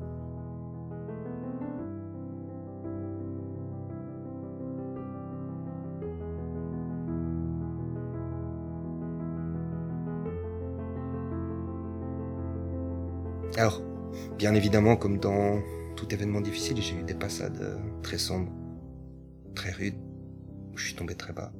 Alors, 13.61 13.79
bien 14.39 14.55
évidemment, 14.55 14.95
comme 14.95 15.19
dans 15.19 15.61
tout 15.95 16.11
événement 16.11 16.41
difficile, 16.41 16.81
j'ai 16.81 16.95
eu 16.95 17.03
des 17.03 17.13
passades 17.13 17.59
euh, 17.61 17.77
très 18.01 18.17
sombres, 18.17 18.51
très 19.53 19.69
rudes, 19.69 19.99
où 20.73 20.77
je 20.79 20.85
suis 20.85 20.95
tombé 20.95 21.13
très 21.13 21.31
bas. 21.31 21.53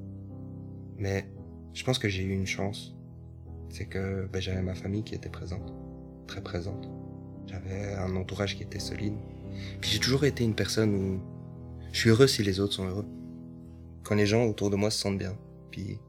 Mais 0.98 1.28
je 1.76 1.84
pense 1.84 2.00
que 2.00 2.10
j'ai 2.10 2.24
eu 2.24 2.34
une 2.34 2.48
chance. 2.48 2.96
C'est 3.70 3.86
que 3.86 4.28
ben, 4.34 4.42
j'avais 4.42 4.64
ma 4.64 4.74
famille 4.74 5.04
qui 5.04 5.14
était 5.14 5.30
présente, 5.30 5.76
très 6.26 6.42
présente. 6.42 6.90
J'avais 7.46 7.94
un 7.94 8.16
entourage 8.16 8.58
qui 8.58 8.64
était 8.64 8.80
solide. 8.80 9.14
Puis 9.80 9.92
j'ai 9.92 10.00
toujours 10.00 10.26
été 10.26 10.44
une 10.44 10.56
personne 10.56 10.96
où 10.96 11.20
je 11.92 12.00
suis 12.00 12.10
heureux 12.10 12.26
si 12.26 12.42
les 12.42 12.60
autres 12.60 12.74
sont 12.74 12.88
heureux. 12.88 13.06
Quand 14.02 14.16
les 14.16 14.26
gens 14.26 14.46
autour 14.46 14.72
de 14.72 14.76
moi 14.76 14.90
se 14.90 14.98
sentent 14.98 15.20
bien. 15.20 15.38
Puis 15.70 16.00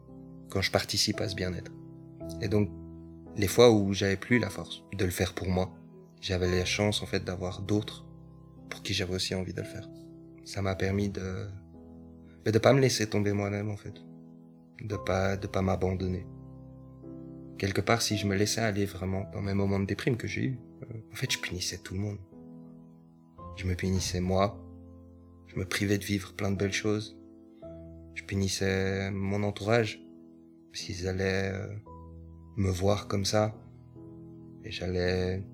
quand 0.48 0.62
je 0.62 0.70
participe 0.70 1.20
à 1.20 1.28
ce 1.28 1.34
bien-être. 1.34 1.70
Et 2.40 2.48
donc, 2.48 2.70
les 3.36 3.46
fois 3.46 3.70
où 3.70 3.92
j'avais 3.92 4.16
plus 4.16 4.38
la 4.38 4.48
force 4.48 4.84
de 4.96 5.04
le 5.04 5.10
faire 5.10 5.34
pour 5.34 5.50
moi, 5.50 5.70
j'avais 6.22 6.48
la 6.48 6.64
chance 6.64 7.02
en 7.02 7.06
fait 7.06 7.24
d'avoir 7.24 7.60
d'autres 7.60 8.06
pour 8.70 8.82
qui 8.82 8.94
j'avais 8.94 9.14
aussi 9.14 9.34
envie 9.34 9.52
de 9.52 9.60
le 9.60 9.66
faire. 9.66 9.90
Ça 10.44 10.62
m'a 10.62 10.74
permis 10.74 11.10
de 11.10 11.46
de 12.46 12.58
pas 12.58 12.72
me 12.72 12.80
laisser 12.80 13.08
tomber 13.08 13.32
moi-même 13.32 13.70
en 13.70 13.76
fait, 13.76 13.94
de 14.80 14.96
pas 14.96 15.36
de 15.36 15.46
pas 15.46 15.60
m'abandonner. 15.60 16.26
Quelque 17.58 17.80
part, 17.80 18.02
si 18.02 18.16
je 18.16 18.26
me 18.26 18.34
laissais 18.34 18.60
aller 18.60 18.86
vraiment 18.86 19.30
dans 19.32 19.42
mes 19.42 19.54
moments 19.54 19.78
de 19.78 19.84
déprime 19.84 20.16
que 20.16 20.26
j'ai 20.26 20.44
eu, 20.44 20.58
euh, 20.82 20.96
en 21.12 21.14
fait, 21.14 21.30
je 21.30 21.38
punissais 21.38 21.78
tout 21.78 21.94
le 21.94 22.00
monde. 22.00 22.18
Je 23.56 23.66
me 23.66 23.74
punissais 23.74 24.20
moi, 24.20 24.58
je 25.46 25.56
me 25.56 25.64
privais 25.64 25.98
de 25.98 26.04
vivre 26.04 26.32
plein 26.34 26.50
de 26.50 26.56
belles 26.56 26.72
choses. 26.72 27.16
Je 28.14 28.24
punissais 28.24 29.10
mon 29.12 29.42
entourage 29.44 30.02
s'ils 30.72 31.06
allaient 31.06 31.52
euh, 31.52 31.68
me 32.56 32.70
voir 32.70 33.06
comme 33.06 33.24
ça 33.24 33.54
et 34.64 34.70
j'allais 34.70 35.44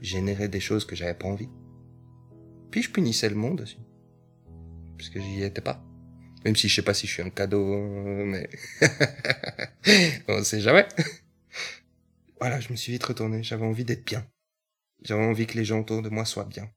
générer 0.00 0.48
des 0.48 0.60
choses 0.60 0.84
que 0.84 0.96
j'avais 0.96 1.14
pas 1.14 1.28
envie. 1.28 1.48
Puis 2.70 2.82
je 2.82 2.90
punissais 2.90 3.28
le 3.28 3.36
monde 3.36 3.60
aussi. 3.60 3.78
Parce 4.96 5.08
que 5.10 5.20
j'y 5.20 5.42
étais 5.42 5.60
pas. 5.60 5.82
Même 6.44 6.56
si 6.56 6.68
je 6.68 6.74
sais 6.74 6.82
pas 6.82 6.94
si 6.94 7.06
je 7.06 7.12
suis 7.12 7.22
un 7.22 7.30
cadeau, 7.30 7.74
euh, 7.74 8.24
mais 8.24 8.50
on 10.28 10.42
sait 10.44 10.60
jamais. 10.60 10.86
voilà, 12.40 12.60
je 12.60 12.70
me 12.70 12.76
suis 12.76 12.92
vite 12.92 13.04
retourné. 13.04 13.42
J'avais 13.42 13.64
envie 13.64 13.84
d'être 13.84 14.04
bien. 14.04 14.26
J'avais 15.02 15.24
envie 15.24 15.46
que 15.46 15.56
les 15.56 15.64
gens 15.64 15.80
autour 15.80 16.02
de 16.02 16.08
moi 16.08 16.24
soient 16.24 16.44
bien. 16.44 16.68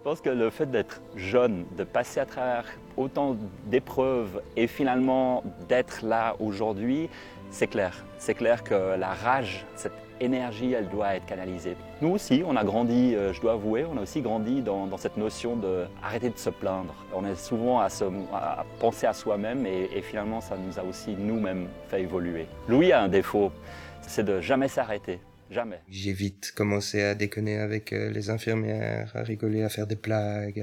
Je 0.00 0.04
pense 0.04 0.20
que 0.22 0.30
le 0.30 0.48
fait 0.48 0.70
d'être 0.70 1.02
jeune, 1.14 1.66
de 1.76 1.84
passer 1.84 2.20
à 2.20 2.26
travers 2.26 2.64
autant 2.96 3.36
d'épreuves 3.66 4.42
et 4.56 4.66
finalement 4.66 5.44
d'être 5.68 6.06
là 6.06 6.36
aujourd'hui, 6.40 7.10
c'est 7.50 7.66
clair. 7.66 8.04
C'est 8.18 8.34
clair 8.34 8.62
que 8.62 8.96
la 8.96 9.12
rage, 9.12 9.64
cette 9.74 9.92
énergie, 10.20 10.72
elle 10.72 10.88
doit 10.88 11.14
être 11.16 11.26
canalisée. 11.26 11.76
Nous 12.00 12.10
aussi, 12.10 12.42
on 12.46 12.56
a 12.56 12.64
grandi, 12.64 13.14
euh, 13.14 13.32
je 13.32 13.40
dois 13.40 13.54
avouer, 13.54 13.84
on 13.84 13.96
a 13.96 14.02
aussi 14.02 14.20
grandi 14.20 14.62
dans, 14.62 14.96
cette 14.96 15.16
notion 15.16 15.56
de 15.56 15.86
de 16.20 16.36
se 16.36 16.50
plaindre. 16.50 16.94
On 17.14 17.24
est 17.24 17.34
souvent 17.34 17.80
à, 17.80 17.88
se, 17.88 18.04
à 18.32 18.64
penser 18.78 19.06
à 19.06 19.12
soi-même 19.12 19.66
et, 19.66 20.02
finalement, 20.02 20.40
ça 20.40 20.56
nous 20.56 20.78
a 20.78 20.84
aussi 20.84 21.16
nous-mêmes 21.16 21.68
fait 21.88 22.02
évoluer. 22.02 22.46
Louis 22.68 22.92
a 22.92 23.02
un 23.02 23.08
défaut, 23.08 23.50
c'est 24.02 24.24
de 24.24 24.40
jamais 24.40 24.68
s'arrêter. 24.68 25.20
Jamais. 25.50 25.80
J'ai 25.88 26.12
vite 26.12 26.52
commencé 26.52 27.02
à 27.02 27.16
déconner 27.16 27.58
avec 27.58 27.92
euh, 27.92 28.10
les 28.10 28.30
infirmières, 28.30 29.10
à 29.16 29.22
rigoler, 29.22 29.64
à 29.64 29.68
faire 29.68 29.86
des 29.86 29.96
blagues, 29.96 30.60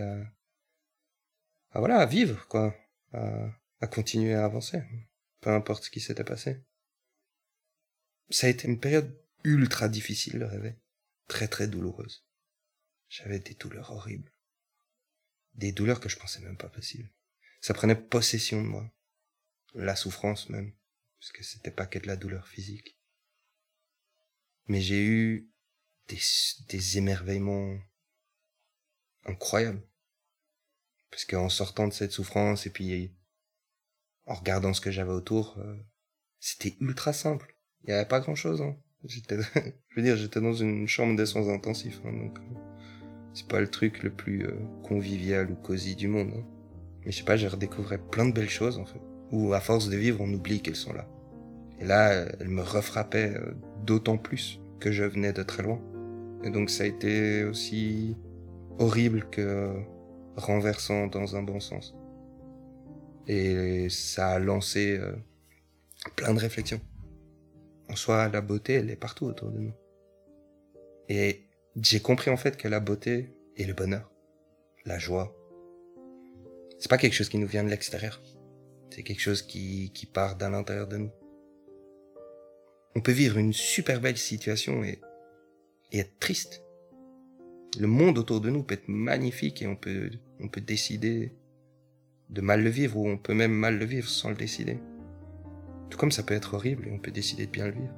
à, 1.73 1.79
voilà, 1.79 1.97
à 1.97 2.05
vivre, 2.05 2.47
quoi, 2.47 2.73
à 3.13 3.87
continuer 3.87 4.33
à 4.33 4.45
avancer, 4.45 4.81
peu 5.41 5.49
importe 5.49 5.83
ce 5.83 5.89
qui 5.89 5.99
s'était 5.99 6.23
passé. 6.23 6.61
Ça 8.29 8.47
a 8.47 8.49
été 8.49 8.67
une 8.67 8.79
période 8.79 9.17
ultra 9.43 9.89
difficile, 9.89 10.39
le 10.39 10.45
réveil, 10.45 10.75
très 11.27 11.47
très 11.47 11.67
douloureuse. 11.67 12.25
J'avais 13.09 13.39
des 13.39 13.53
douleurs 13.53 13.91
horribles, 13.91 14.31
des 15.53 15.71
douleurs 15.71 15.99
que 15.99 16.09
je 16.09 16.17
pensais 16.17 16.41
même 16.41 16.57
pas 16.57 16.69
possibles. 16.69 17.09
Ça 17.61 17.73
prenait 17.73 17.95
possession 17.95 18.61
de 18.61 18.67
moi, 18.67 18.91
la 19.73 19.95
souffrance 19.95 20.49
même, 20.49 20.73
parce 21.19 21.31
que 21.31 21.43
c'était 21.43 21.71
pas 21.71 21.85
que 21.85 21.99
de 21.99 22.07
la 22.07 22.17
douleur 22.17 22.47
physique 22.47 22.97
mais 24.67 24.81
j'ai 24.81 25.03
eu 25.03 25.49
des, 26.07 26.19
des 26.69 26.97
émerveillements 26.97 27.77
incroyables. 29.25 29.85
Parce 31.09 31.25
qu'en 31.25 31.49
sortant 31.49 31.87
de 31.87 31.93
cette 31.93 32.11
souffrance 32.11 32.65
et 32.65 32.69
puis 32.69 33.15
en 34.25 34.35
regardant 34.35 34.73
ce 34.73 34.81
que 34.81 34.91
j'avais 34.91 35.11
autour, 35.13 35.57
euh, 35.59 35.77
c'était 36.39 36.75
ultra 36.81 37.13
simple. 37.13 37.56
Il 37.87 37.91
n'y 37.91 37.95
avait 37.95 38.07
pas 38.07 38.19
grand 38.19 38.35
chose. 38.35 38.61
Hein. 38.61 38.75
J'étais, 39.05 39.37
je 39.55 39.95
veux 39.95 40.01
dire, 40.01 40.17
j'étais 40.17 40.41
dans 40.41 40.53
une 40.53 40.87
chambre 40.87 41.15
de 41.15 41.25
soins 41.25 41.49
intensifs, 41.49 42.01
hein, 42.05 42.11
donc 42.11 42.37
euh, 42.37 42.59
c'est 43.33 43.47
pas 43.47 43.61
le 43.61 43.67
truc 43.67 44.03
le 44.03 44.09
plus 44.09 44.45
euh, 44.45 44.55
convivial 44.83 45.49
ou 45.51 45.55
cosy 45.55 45.95
du 45.95 46.07
monde. 46.07 46.31
Hein. 46.35 46.43
Mais 47.05 47.11
je 47.11 47.17
sais 47.17 47.23
pas, 47.23 47.37
j'ai 47.37 47.47
redécouvert 47.47 47.99
plein 47.99 48.25
de 48.25 48.33
belles 48.33 48.49
choses 48.49 48.77
en 48.77 48.85
fait. 48.85 49.01
Où 49.31 49.53
à 49.53 49.59
force 49.59 49.89
de 49.89 49.95
vivre, 49.95 50.21
on 50.21 50.33
oublie 50.33 50.61
qu'elles 50.61 50.75
sont 50.75 50.93
là. 50.93 51.07
Et 51.79 51.85
là, 51.85 52.25
elle 52.39 52.49
me 52.49 52.61
refrappait 52.61 53.35
euh, 53.35 53.53
d'autant 53.85 54.17
plus 54.17 54.59
que 54.79 54.91
je 54.91 55.03
venais 55.03 55.33
de 55.33 55.43
très 55.43 55.63
loin. 55.63 55.81
Et 56.43 56.49
donc 56.49 56.69
ça 56.69 56.83
a 56.83 56.87
été 56.87 57.43
aussi 57.43 58.15
horrible 58.79 59.27
que 59.31 59.73
renversant 60.35 61.07
dans 61.07 61.35
un 61.35 61.43
bon 61.43 61.59
sens. 61.59 61.95
Et 63.27 63.89
ça 63.89 64.29
a 64.29 64.39
lancé 64.39 64.97
euh, 64.97 65.13
plein 66.15 66.33
de 66.33 66.39
réflexions. 66.39 66.79
En 67.89 67.95
soi, 67.95 68.27
la 68.29 68.41
beauté, 68.41 68.73
elle 68.73 68.89
est 68.89 68.95
partout 68.95 69.25
autour 69.25 69.51
de 69.51 69.59
nous. 69.59 69.73
Et 71.09 71.47
j'ai 71.81 72.01
compris 72.01 72.29
en 72.29 72.37
fait 72.37 72.57
que 72.57 72.67
la 72.67 72.79
beauté 72.79 73.33
et 73.55 73.65
le 73.65 73.73
bonheur, 73.73 74.11
la 74.85 74.99
joie, 74.99 75.33
c'est 76.79 76.89
pas 76.89 76.97
quelque 76.97 77.13
chose 77.13 77.29
qui 77.29 77.37
nous 77.37 77.47
vient 77.47 77.63
de 77.63 77.69
l'extérieur. 77.69 78.21
C'est 78.89 79.03
quelque 79.03 79.21
chose 79.21 79.41
qui, 79.41 79.91
qui 79.93 80.05
part 80.05 80.35
d'à 80.35 80.49
l'intérieur 80.49 80.87
de 80.87 80.97
nous. 80.97 81.11
On 82.95 83.01
peut 83.01 83.11
vivre 83.11 83.37
une 83.37 83.53
super 83.53 84.01
belle 84.01 84.17
situation 84.17 84.83
et, 84.83 84.99
être 85.93 86.19
triste. 86.19 86.63
Le 87.79 87.87
monde 87.87 88.17
autour 88.17 88.41
de 88.41 88.49
nous 88.49 88.63
peut 88.63 88.73
être 88.73 88.87
magnifique 88.87 89.61
et 89.61 89.67
on 89.67 89.75
peut, 89.75 90.09
on 90.39 90.47
peut 90.47 90.61
décider 90.61 91.31
de 92.29 92.41
mal 92.41 92.63
le 92.63 92.69
vivre 92.69 92.97
ou 92.97 93.07
on 93.07 93.17
peut 93.17 93.33
même 93.33 93.53
mal 93.53 93.77
le 93.77 93.85
vivre 93.85 94.09
sans 94.09 94.29
le 94.29 94.35
décider. 94.35 94.79
Tout 95.89 95.97
comme 95.97 96.11
ça 96.11 96.23
peut 96.23 96.33
être 96.33 96.53
horrible 96.53 96.87
et 96.87 96.91
on 96.91 96.99
peut 96.99 97.11
décider 97.11 97.45
de 97.45 97.51
bien 97.51 97.65
le 97.65 97.73
vivre. 97.73 97.93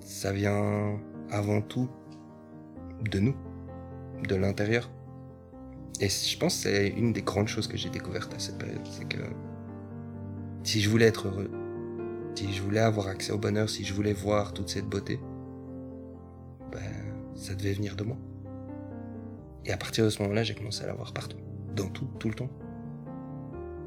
Ça 0.00 0.32
vient 0.32 0.98
avant 1.30 1.60
tout 1.60 1.88
de 3.10 3.18
nous, 3.18 3.34
de 4.28 4.34
l'intérieur. 4.34 4.90
Et 6.00 6.08
je 6.08 6.38
pense 6.38 6.56
que 6.56 6.62
c'est 6.62 6.88
une 6.88 7.12
des 7.12 7.22
grandes 7.22 7.48
choses 7.48 7.68
que 7.68 7.76
j'ai 7.76 7.90
découvertes 7.90 8.34
à 8.34 8.38
cette 8.38 8.58
période, 8.58 8.80
c'est 8.90 9.08
que 9.08 9.22
si 10.64 10.80
je 10.80 10.88
voulais 10.88 11.06
être 11.06 11.28
heureux, 11.28 11.50
si 12.34 12.52
je 12.52 12.62
voulais 12.62 12.80
avoir 12.80 13.08
accès 13.08 13.32
au 13.32 13.38
bonheur, 13.38 13.68
si 13.68 13.84
je 13.84 13.92
voulais 13.92 14.12
voir 14.12 14.52
toute 14.52 14.68
cette 14.68 14.86
beauté, 14.86 15.20
ben, 16.70 16.80
ça 17.34 17.54
devait 17.54 17.72
venir 17.72 17.96
de 17.96 18.04
moi. 18.04 18.16
Et 19.64 19.72
à 19.72 19.76
partir 19.76 20.04
de 20.04 20.10
ce 20.10 20.22
moment-là, 20.22 20.42
j'ai 20.42 20.54
commencé 20.54 20.82
à 20.82 20.86
la 20.86 20.94
voir 20.94 21.12
partout, 21.12 21.36
dans 21.76 21.88
tout, 21.88 22.08
tout 22.18 22.28
le 22.28 22.34
temps. 22.34 22.50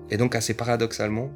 Et 0.10 0.18
donc, 0.18 0.36
assez 0.36 0.54
paradoxalement, 0.54 1.32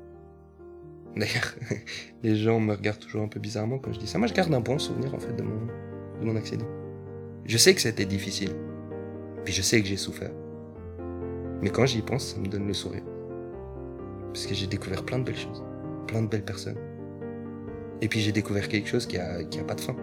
d'ailleurs, 1.16 1.56
les 2.24 2.36
gens 2.36 2.60
me 2.60 2.74
regardent 2.74 3.00
toujours 3.00 3.24
un 3.24 3.28
peu 3.28 3.40
bizarrement 3.40 3.80
quand 3.80 3.94
je 3.94 4.00
dis 4.00 4.08
ça. 4.08 4.18
Moi, 4.18 4.28
je 4.28 4.34
garde 4.34 4.54
un 4.54 4.60
bon 4.60 4.80
souvenir, 4.80 5.14
en 5.14 5.20
fait, 5.20 5.34
de 5.34 5.44
mon, 5.44 5.68
de 6.20 6.26
mon 6.26 6.36
accident. 6.36 6.68
Je 7.46 7.58
sais 7.58 7.74
que 7.74 7.82
c'était 7.82 8.06
difficile. 8.06 8.56
Puis 9.44 9.54
je 9.54 9.62
sais 9.62 9.82
que 9.82 9.88
j'ai 9.88 9.98
souffert. 9.98 10.32
Mais 11.62 11.70
quand 11.70 11.86
j'y 11.86 12.02
pense, 12.02 12.34
ça 12.34 12.40
me 12.40 12.48
donne 12.48 12.68
le 12.68 12.74
sourire. 12.74 13.04
Parce 14.28 14.46
que 14.46 14.54
j'ai 14.54 14.68
découvert 14.68 15.04
plein 15.04 15.20
de 15.20 15.24
belles 15.24 15.38
choses. 15.38 15.64
Plein 16.08 16.22
de 16.22 16.28
belles 16.28 16.46
personnes. 16.46 16.78
Et 18.02 18.08
puis 18.08 18.20
j'ai 18.22 18.32
découvert 18.32 18.68
quelque 18.70 18.88
chose 18.88 19.06
qui 19.06 19.18
a, 19.18 19.44
qui 19.44 19.60
a 19.60 19.64
pas 19.64 19.76
de 19.76 19.82
fin. 19.82 19.96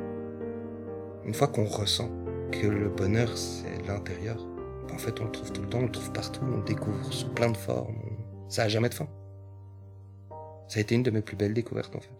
Une 1.25 1.35
fois 1.35 1.49
qu'on 1.49 1.65
ressent 1.65 2.11
que 2.53 2.67
le 2.67 2.89
bonheur 2.89 3.37
c'est 3.37 3.87
l'intérieur, 3.89 4.47
en 4.93 4.99
fait 4.99 5.19
on 5.21 5.25
le 5.25 5.31
trouve 5.31 5.53
tout 5.53 5.63
le 5.63 5.69
temps, 5.69 5.79
on 5.79 5.87
le 5.87 5.91
trouve 5.91 6.13
partout, 6.13 6.41
on 6.43 6.59
le 6.59 6.65
découvre 6.65 7.13
sous 7.13 7.29
plein 7.31 7.51
de 7.51 7.57
formes. 7.57 7.97
Ça 8.49 8.65
a 8.65 8.69
jamais 8.69 8.89
de 8.89 8.95
fin. 8.95 9.09
Ça 10.69 10.79
a 10.79 10.83
été 10.83 10.95
une 10.95 11.03
de 11.03 11.11
mes 11.11 11.23
plus 11.23 11.37
belles 11.37 11.55
découvertes 11.55 11.95
en 11.95 12.01
fait. 12.01 12.11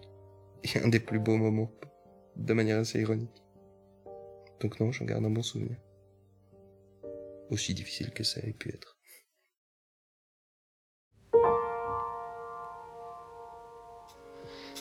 Et 0.65 0.79
un 0.79 0.89
des 0.89 1.01
plus 1.01 1.19
beaux 1.19 1.37
moments, 1.37 1.71
de 2.37 2.53
manière 2.53 2.79
assez 2.79 3.01
ironique. 3.01 3.43
Donc 4.61 4.81
non, 4.81 4.93
j'en 4.93 5.05
garde 5.05 5.25
un 5.25 5.31
bon 5.31 5.43
souvenir. 5.43 5.77
Aussi 7.51 7.75
difficile 7.75 8.11
que 8.11 8.25
ça 8.25 8.41
ait 8.41 8.53
pu 8.53 8.71
être. 8.71 8.97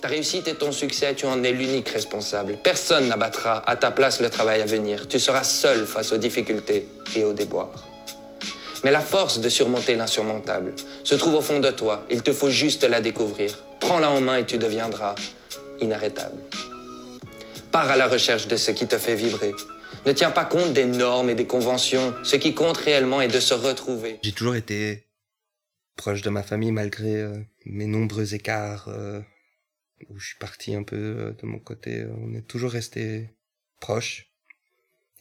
Ta 0.02 0.10
réussite 0.10 0.48
et 0.48 0.56
ton 0.56 0.72
succès, 0.72 1.16
tu 1.16 1.26
en 1.26 1.44
es 1.44 1.52
l'unique 1.52 1.90
responsable. 1.90 2.58
Personne 2.64 3.08
n'abattra 3.08 3.68
à 3.68 3.76
ta 3.76 3.92
place 3.92 4.22
le 4.22 4.30
travail 4.30 4.62
à 4.62 4.66
venir. 4.66 5.08
Tu 5.08 5.20
seras 5.20 5.44
seul 5.44 5.86
face 5.88 6.12
aux 6.12 6.18
difficultés 6.18 6.88
et 7.16 7.24
aux 7.24 7.34
déboires. 7.34 7.95
Mais 8.86 8.92
la 8.92 9.02
force 9.02 9.40
de 9.40 9.50
surmonter 9.50 9.96
l'insurmontable 9.96 10.76
se 11.04 11.16
trouve 11.16 11.34
au 11.34 11.42
fond 11.42 11.60
de 11.60 11.72
toi. 11.72 12.06
Il 12.12 12.22
te 12.22 12.32
faut 12.32 12.52
juste 12.52 12.84
la 12.84 13.02
découvrir. 13.02 13.58
Prends-la 13.80 14.12
en 14.12 14.22
main 14.22 14.38
et 14.38 14.46
tu 14.46 14.60
deviendras 14.60 15.16
inarrêtable. 15.82 16.38
Pars 17.72 17.90
à 17.90 17.96
la 17.96 18.08
recherche 18.08 18.48
de 18.48 18.56
ce 18.56 18.70
qui 18.70 18.86
te 18.86 19.00
fait 19.00 19.16
vibrer. 19.16 19.54
Ne 20.06 20.12
tiens 20.12 20.30
pas 20.30 20.46
compte 20.46 20.72
des 20.74 20.86
normes 20.86 21.32
et 21.32 21.34
des 21.34 21.48
conventions. 21.48 22.14
Ce 22.24 22.36
qui 22.36 22.54
compte 22.54 22.78
réellement 22.78 23.22
est 23.22 23.28
de 23.28 23.40
se 23.40 23.56
retrouver. 23.56 24.20
J'ai 24.22 24.34
toujours 24.34 24.56
été 24.56 25.08
proche 25.96 26.22
de 26.22 26.30
ma 26.30 26.44
famille 26.44 26.72
malgré 26.72 27.22
euh, 27.22 27.36
mes 27.66 27.88
nombreux 27.88 28.36
écarts 28.36 28.88
euh, 28.90 29.20
où 30.10 30.20
je 30.20 30.28
suis 30.28 30.38
parti 30.38 30.76
un 30.76 30.84
peu 30.84 30.96
euh, 30.96 31.32
de 31.32 31.48
mon 31.48 31.58
côté. 31.58 32.06
On 32.22 32.36
est 32.36 32.46
toujours 32.48 32.70
resté 32.70 33.32
proches. 33.80 34.30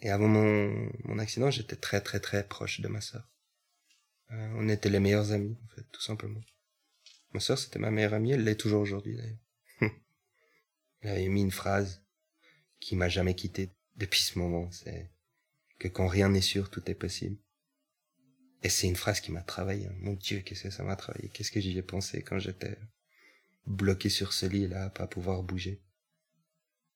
Et 0.02 0.10
avant 0.10 0.28
mon, 0.28 0.90
mon 1.04 1.18
accident, 1.18 1.50
j'étais 1.50 1.76
très 1.76 2.02
très 2.02 2.20
très 2.20 2.44
proche 2.46 2.82
de 2.82 2.88
ma 2.88 3.00
sœur. 3.00 3.22
On 4.56 4.68
était 4.68 4.90
les 4.90 5.00
meilleurs 5.00 5.32
amis, 5.32 5.56
en 5.64 5.74
fait, 5.74 5.84
tout 5.92 6.02
simplement. 6.02 6.40
Ma 7.32 7.40
sœur, 7.40 7.58
c'était 7.58 7.78
ma 7.78 7.90
meilleure 7.90 8.14
amie, 8.14 8.32
elle 8.32 8.44
l'est 8.44 8.56
toujours 8.56 8.80
aujourd'hui 8.80 9.16
d'ailleurs. 9.16 9.38
elle 11.00 11.10
avait 11.10 11.28
mis 11.28 11.42
une 11.42 11.50
phrase 11.50 12.04
qui 12.80 12.96
m'a 12.96 13.08
jamais 13.08 13.34
quitté 13.34 13.70
depuis 13.96 14.20
ce 14.20 14.38
moment, 14.38 14.70
c'est 14.70 15.10
que 15.78 15.88
quand 15.88 16.06
rien 16.06 16.28
n'est 16.28 16.40
sûr, 16.40 16.70
tout 16.70 16.88
est 16.90 16.94
possible. 16.94 17.36
Et 18.62 18.68
c'est 18.68 18.86
une 18.86 18.96
phrase 18.96 19.20
qui 19.20 19.30
m'a 19.30 19.42
travaillé. 19.42 19.86
Hein. 19.86 19.94
Mon 19.98 20.14
Dieu, 20.14 20.40
qu'est-ce 20.40 20.64
que 20.64 20.70
ça 20.70 20.84
m'a 20.84 20.96
travaillé. 20.96 21.28
Qu'est-ce 21.28 21.52
que 21.52 21.60
j'y 21.60 21.76
ai 21.76 21.82
pensé 21.82 22.22
quand 22.22 22.38
j'étais 22.38 22.78
bloqué 23.66 24.08
sur 24.08 24.32
ce 24.32 24.46
lit-là, 24.46 24.90
pas 24.90 25.06
pouvoir 25.06 25.42
bouger. 25.42 25.82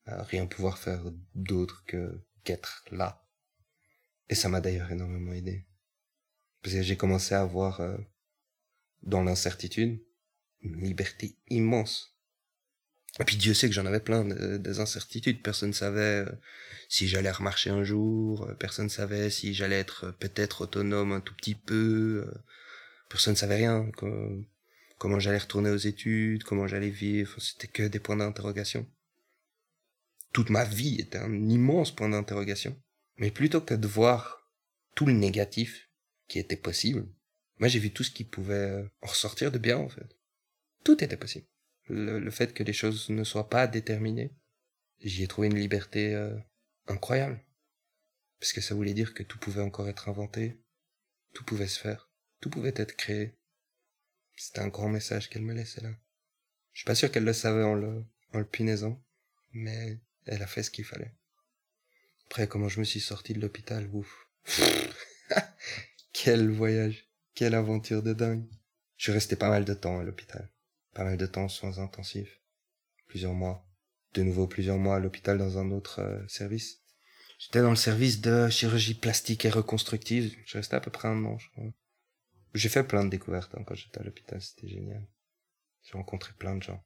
À 0.06 0.22
rien 0.22 0.46
pouvoir 0.46 0.78
faire 0.78 1.02
d'autre 1.34 1.84
que 1.86 2.24
qu'être 2.44 2.84
là. 2.90 3.26
Et 4.30 4.34
ça 4.34 4.48
m'a 4.48 4.60
d'ailleurs 4.60 4.90
énormément 4.90 5.32
aidé. 5.32 5.66
J'ai 6.64 6.96
commencé 6.96 7.34
à 7.34 7.40
avoir, 7.40 7.80
euh, 7.80 7.96
dans 9.02 9.22
l'incertitude, 9.22 10.00
une 10.62 10.82
liberté 10.82 11.36
immense. 11.48 12.14
Et 13.20 13.24
puis 13.24 13.36
Dieu 13.36 13.54
sait 13.54 13.68
que 13.68 13.74
j'en 13.74 13.86
avais 13.86 14.00
plein 14.00 14.24
des 14.24 14.80
incertitudes. 14.80 15.42
Personne 15.42 15.70
ne 15.70 15.74
savait 15.74 16.26
euh, 16.26 16.32
si 16.88 17.08
j'allais 17.08 17.30
remarcher 17.30 17.70
un 17.70 17.84
jour. 17.84 18.44
Euh, 18.44 18.54
personne 18.54 18.86
ne 18.86 18.90
savait 18.90 19.30
si 19.30 19.54
j'allais 19.54 19.78
être 19.78 20.10
peut-être 20.18 20.62
autonome 20.62 21.12
un 21.12 21.20
tout 21.20 21.34
petit 21.34 21.54
peu. 21.54 22.30
Personne 23.08 23.34
ne 23.34 23.38
savait 23.38 23.56
rien. 23.56 23.90
comment 24.98 25.20
j'allais 25.20 25.38
retourner 25.38 25.70
aux 25.70 25.76
études, 25.76 26.44
comment 26.44 26.66
j'allais 26.66 26.90
vivre. 26.90 27.40
C'était 27.40 27.68
que 27.68 27.84
des 27.84 28.00
points 28.00 28.16
d'interrogation. 28.16 28.86
Toute 30.32 30.50
ma 30.50 30.64
vie 30.64 31.00
était 31.00 31.18
un 31.18 31.48
immense 31.48 31.94
point 31.94 32.08
d'interrogation. 32.08 32.76
Mais 33.16 33.30
plutôt 33.30 33.60
que 33.60 33.74
de 33.74 33.86
voir 33.88 34.48
tout 34.94 35.06
le 35.06 35.12
négatif 35.12 35.87
qui 36.28 36.38
était 36.38 36.56
possible, 36.56 37.06
moi 37.58 37.68
j'ai 37.68 37.78
vu 37.78 37.90
tout 37.90 38.04
ce 38.04 38.10
qui 38.10 38.24
pouvait 38.24 38.84
en 39.02 39.06
ressortir 39.06 39.50
de 39.50 39.58
bien 39.58 39.78
en 39.78 39.88
fait. 39.88 40.16
Tout 40.84 41.02
était 41.02 41.16
possible 41.16 41.46
le, 41.88 42.30
fait 42.30 42.52
que 42.54 42.62
les 42.62 42.72
choses 42.72 43.08
ne 43.10 43.24
soient 43.24 43.48
pas 43.48 43.66
déterminées. 43.66 44.34
J'y 45.00 45.22
ai 45.22 45.28
trouvé 45.28 45.48
une 45.48 45.58
liberté 45.58 46.14
euh, 46.14 46.36
incroyable. 46.86 47.40
Parce 48.40 48.52
que 48.52 48.60
ça 48.60 48.74
voulait 48.74 48.94
dire 48.94 49.14
que 49.14 49.22
tout 49.22 49.38
pouvait 49.38 49.62
encore 49.62 49.88
être 49.88 50.08
inventé, 50.08 50.60
tout 51.34 51.44
pouvait 51.44 51.68
se 51.68 51.78
faire, 51.78 52.10
tout 52.40 52.50
pouvait 52.50 52.74
être 52.76 52.96
créé. 52.96 53.36
C'était 54.36 54.60
un 54.60 54.68
grand 54.68 54.88
message 54.88 55.28
qu'elle 55.28 55.42
me 55.42 55.54
laissait 55.54 55.80
là. 55.80 55.90
Je 56.72 56.80
suis 56.80 56.86
pas 56.86 56.94
sûr 56.94 57.10
qu'elle 57.10 57.24
le 57.24 57.32
savait 57.32 57.64
en 57.64 57.74
le, 57.74 58.04
en 58.32 58.38
le 58.38 58.44
punaisant, 58.44 59.02
mais 59.52 59.98
elle 60.26 60.42
a 60.42 60.46
fait 60.46 60.62
ce 60.62 60.70
qu'il 60.70 60.84
fallait. 60.84 61.12
Après, 62.26 62.46
comment 62.46 62.68
je 62.68 62.78
me 62.78 62.84
suis 62.84 63.00
sorti 63.00 63.32
de 63.32 63.40
l'hôpital, 63.40 63.88
ouf. 63.92 64.28
Quel 66.28 66.50
voyage, 66.50 67.08
quelle 67.34 67.54
aventure 67.54 68.02
de 68.02 68.12
dingue. 68.12 68.44
Je 68.98 69.04
suis 69.04 69.12
resté 69.12 69.34
pas 69.34 69.48
mal 69.48 69.64
de 69.64 69.72
temps 69.72 69.98
à 69.98 70.02
l'hôpital 70.02 70.52
pas 70.92 71.02
mal 71.02 71.16
de 71.16 71.24
temps 71.24 71.48
soins 71.48 71.78
intensifs, 71.78 72.42
plusieurs 73.06 73.32
mois, 73.32 73.66
de 74.12 74.22
nouveau 74.22 74.46
plusieurs 74.46 74.76
mois 74.76 74.96
à 74.96 74.98
l'hôpital 74.98 75.38
dans 75.38 75.56
un 75.56 75.70
autre 75.70 76.00
euh, 76.00 76.22
service. 76.28 76.82
J'étais 77.38 77.62
dans 77.62 77.70
le 77.70 77.76
service 77.76 78.20
de 78.20 78.50
chirurgie 78.50 78.92
plastique 78.92 79.46
et 79.46 79.48
reconstructive. 79.48 80.36
Je 80.44 80.58
restais 80.58 80.76
à 80.76 80.80
peu 80.80 80.90
près 80.90 81.08
un 81.08 81.24
an, 81.24 81.38
je 81.38 81.48
crois. 81.48 81.72
J'ai 82.52 82.68
fait 82.68 82.84
plein 82.84 83.06
de 83.06 83.10
découvertes 83.10 83.54
hein, 83.54 83.64
quand 83.66 83.74
j'étais 83.74 84.00
à 84.00 84.04
l'hôpital, 84.04 84.42
c'était 84.42 84.68
génial. 84.68 85.08
J'ai 85.80 85.92
rencontré 85.92 86.34
plein 86.38 86.56
de 86.56 86.62
gens, 86.62 86.84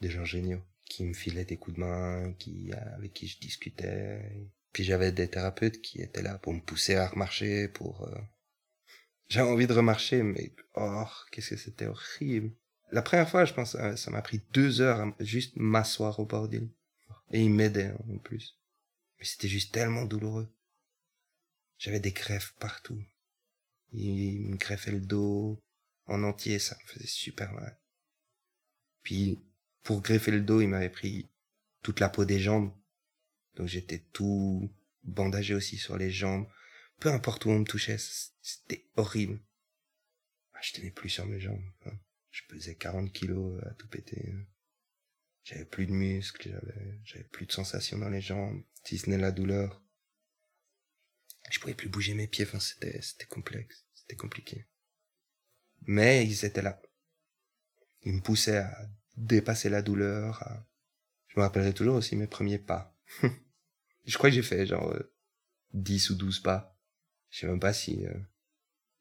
des 0.00 0.10
gens 0.10 0.24
géniaux, 0.24 0.62
qui 0.84 1.02
me 1.02 1.12
filaient 1.12 1.44
des 1.44 1.56
coups 1.56 1.74
de 1.74 1.80
main, 1.80 2.32
qui 2.34 2.70
avec 2.72 3.14
qui 3.14 3.26
je 3.26 3.40
discutais. 3.40 4.48
Puis 4.72 4.84
j'avais 4.84 5.10
des 5.10 5.26
thérapeutes 5.26 5.82
qui 5.82 6.00
étaient 6.00 6.22
là 6.22 6.38
pour 6.38 6.54
me 6.54 6.60
pousser 6.60 6.94
à 6.94 7.08
remarcher, 7.08 7.66
pour. 7.66 8.04
Euh, 8.04 8.14
j'avais 9.28 9.50
envie 9.50 9.66
de 9.66 9.72
remarcher, 9.72 10.22
mais 10.22 10.52
oh, 10.74 11.04
qu'est-ce 11.30 11.50
que 11.50 11.56
c'était 11.56 11.86
horrible. 11.86 12.52
La 12.92 13.02
première 13.02 13.28
fois, 13.28 13.44
je 13.44 13.54
pense, 13.54 13.74
euh, 13.74 13.96
ça 13.96 14.10
m'a 14.10 14.22
pris 14.22 14.42
deux 14.52 14.80
heures 14.80 15.00
à 15.00 15.14
juste 15.20 15.56
m'asseoir 15.56 16.20
au 16.20 16.26
bord 16.26 16.48
d'île. 16.48 16.68
Et 17.32 17.40
il 17.40 17.50
m'aidait 17.50 17.86
hein, 17.86 17.98
en 18.12 18.18
plus. 18.18 18.56
Mais 19.18 19.24
c'était 19.24 19.48
juste 19.48 19.72
tellement 19.72 20.04
douloureux. 20.04 20.48
J'avais 21.78 22.00
des 22.00 22.12
greffes 22.12 22.54
partout. 22.60 23.02
Il 23.92 24.48
me 24.48 24.56
greffait 24.56 24.92
le 24.92 25.00
dos 25.00 25.60
en 26.06 26.22
entier, 26.22 26.58
ça 26.58 26.76
me 26.76 26.92
faisait 26.92 27.06
super 27.06 27.52
mal. 27.52 27.78
Puis, 29.02 29.42
pour 29.82 30.00
greffer 30.00 30.30
le 30.30 30.40
dos, 30.40 30.60
il 30.60 30.68
m'avait 30.68 30.90
pris 30.90 31.28
toute 31.82 32.00
la 32.00 32.08
peau 32.08 32.24
des 32.24 32.40
jambes. 32.40 32.72
Donc 33.56 33.68
j'étais 33.68 34.02
tout 34.12 34.70
bandagé 35.04 35.54
aussi 35.54 35.76
sur 35.76 35.96
les 35.96 36.10
jambes. 36.10 36.46
Peu 37.00 37.10
importe 37.10 37.44
où 37.44 37.50
on 37.50 37.60
me 37.60 37.64
touchait, 37.64 37.98
c'était 38.40 38.88
horrible. 38.96 39.40
Ah, 40.54 40.60
je 40.62 40.72
tenais 40.72 40.90
plus 40.90 41.10
sur 41.10 41.26
mes 41.26 41.40
jambes. 41.40 41.64
Hein. 41.86 41.98
Je 42.30 42.42
pesais 42.48 42.74
40 42.74 43.12
kilos 43.12 43.62
à 43.64 43.70
tout 43.74 43.88
péter. 43.88 44.34
J'avais 45.44 45.64
plus 45.64 45.86
de 45.86 45.92
muscles, 45.92 46.58
j'avais, 47.04 47.24
plus 47.24 47.46
de 47.46 47.52
sensations 47.52 47.98
dans 47.98 48.08
les 48.08 48.22
jambes, 48.22 48.62
si 48.82 48.98
ce 48.98 49.10
n'est 49.10 49.18
la 49.18 49.30
douleur. 49.30 49.82
Je 51.50 51.60
pouvais 51.60 51.74
plus 51.74 51.90
bouger 51.90 52.14
mes 52.14 52.26
pieds, 52.26 52.46
enfin 52.46 52.58
c'était, 52.58 53.00
c'était 53.02 53.26
complexe, 53.26 53.84
c'était 53.94 54.16
compliqué. 54.16 54.66
Mais 55.82 56.26
ils 56.26 56.46
étaient 56.46 56.62
là. 56.62 56.80
Ils 58.02 58.14
me 58.14 58.22
poussaient 58.22 58.56
à 58.56 58.88
dépasser 59.16 59.68
la 59.68 59.82
douleur, 59.82 60.42
je 61.28 61.40
me 61.40 61.44
rappellerai 61.44 61.74
toujours 61.74 61.96
aussi 61.96 62.16
mes 62.16 62.26
premiers 62.26 62.58
pas. 62.58 62.96
je 64.06 64.16
crois 64.16 64.30
que 64.30 64.36
j'ai 64.36 64.42
fait 64.42 64.66
genre 64.66 64.94
10 65.72 66.10
euh, 66.10 66.14
ou 66.14 66.16
12 66.16 66.40
pas. 66.40 66.73
Je 67.34 67.40
sais 67.40 67.46
même 67.48 67.58
pas 67.58 67.72
si, 67.72 68.06
euh, 68.06 68.14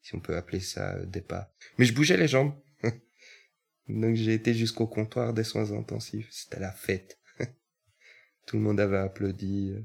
si 0.02 0.15
on 0.15 0.19
peut 0.19 0.36
appeler 0.36 0.60
ça 0.60 0.96
euh, 0.96 1.06
des 1.06 1.22
pas. 1.22 1.54
Mais 1.78 1.86
je 1.86 1.93
bougeais 1.93 2.17
les 2.17 2.28
jambes. 2.28 2.60
Donc 3.88 4.15
j'ai 4.15 4.34
été 4.34 4.56
jusqu'au 4.56 4.88
comptoir 4.88 5.36
des 5.36 5.43
soins 5.43 5.72
intensifs. 5.72 6.28
C'était 6.32 6.60
la 6.60 6.72
fête. 6.72 7.19
Tout 8.48 8.58
le 8.58 8.63
monde 8.63 8.80
avait 8.80 8.98
applaudi. 8.98 9.76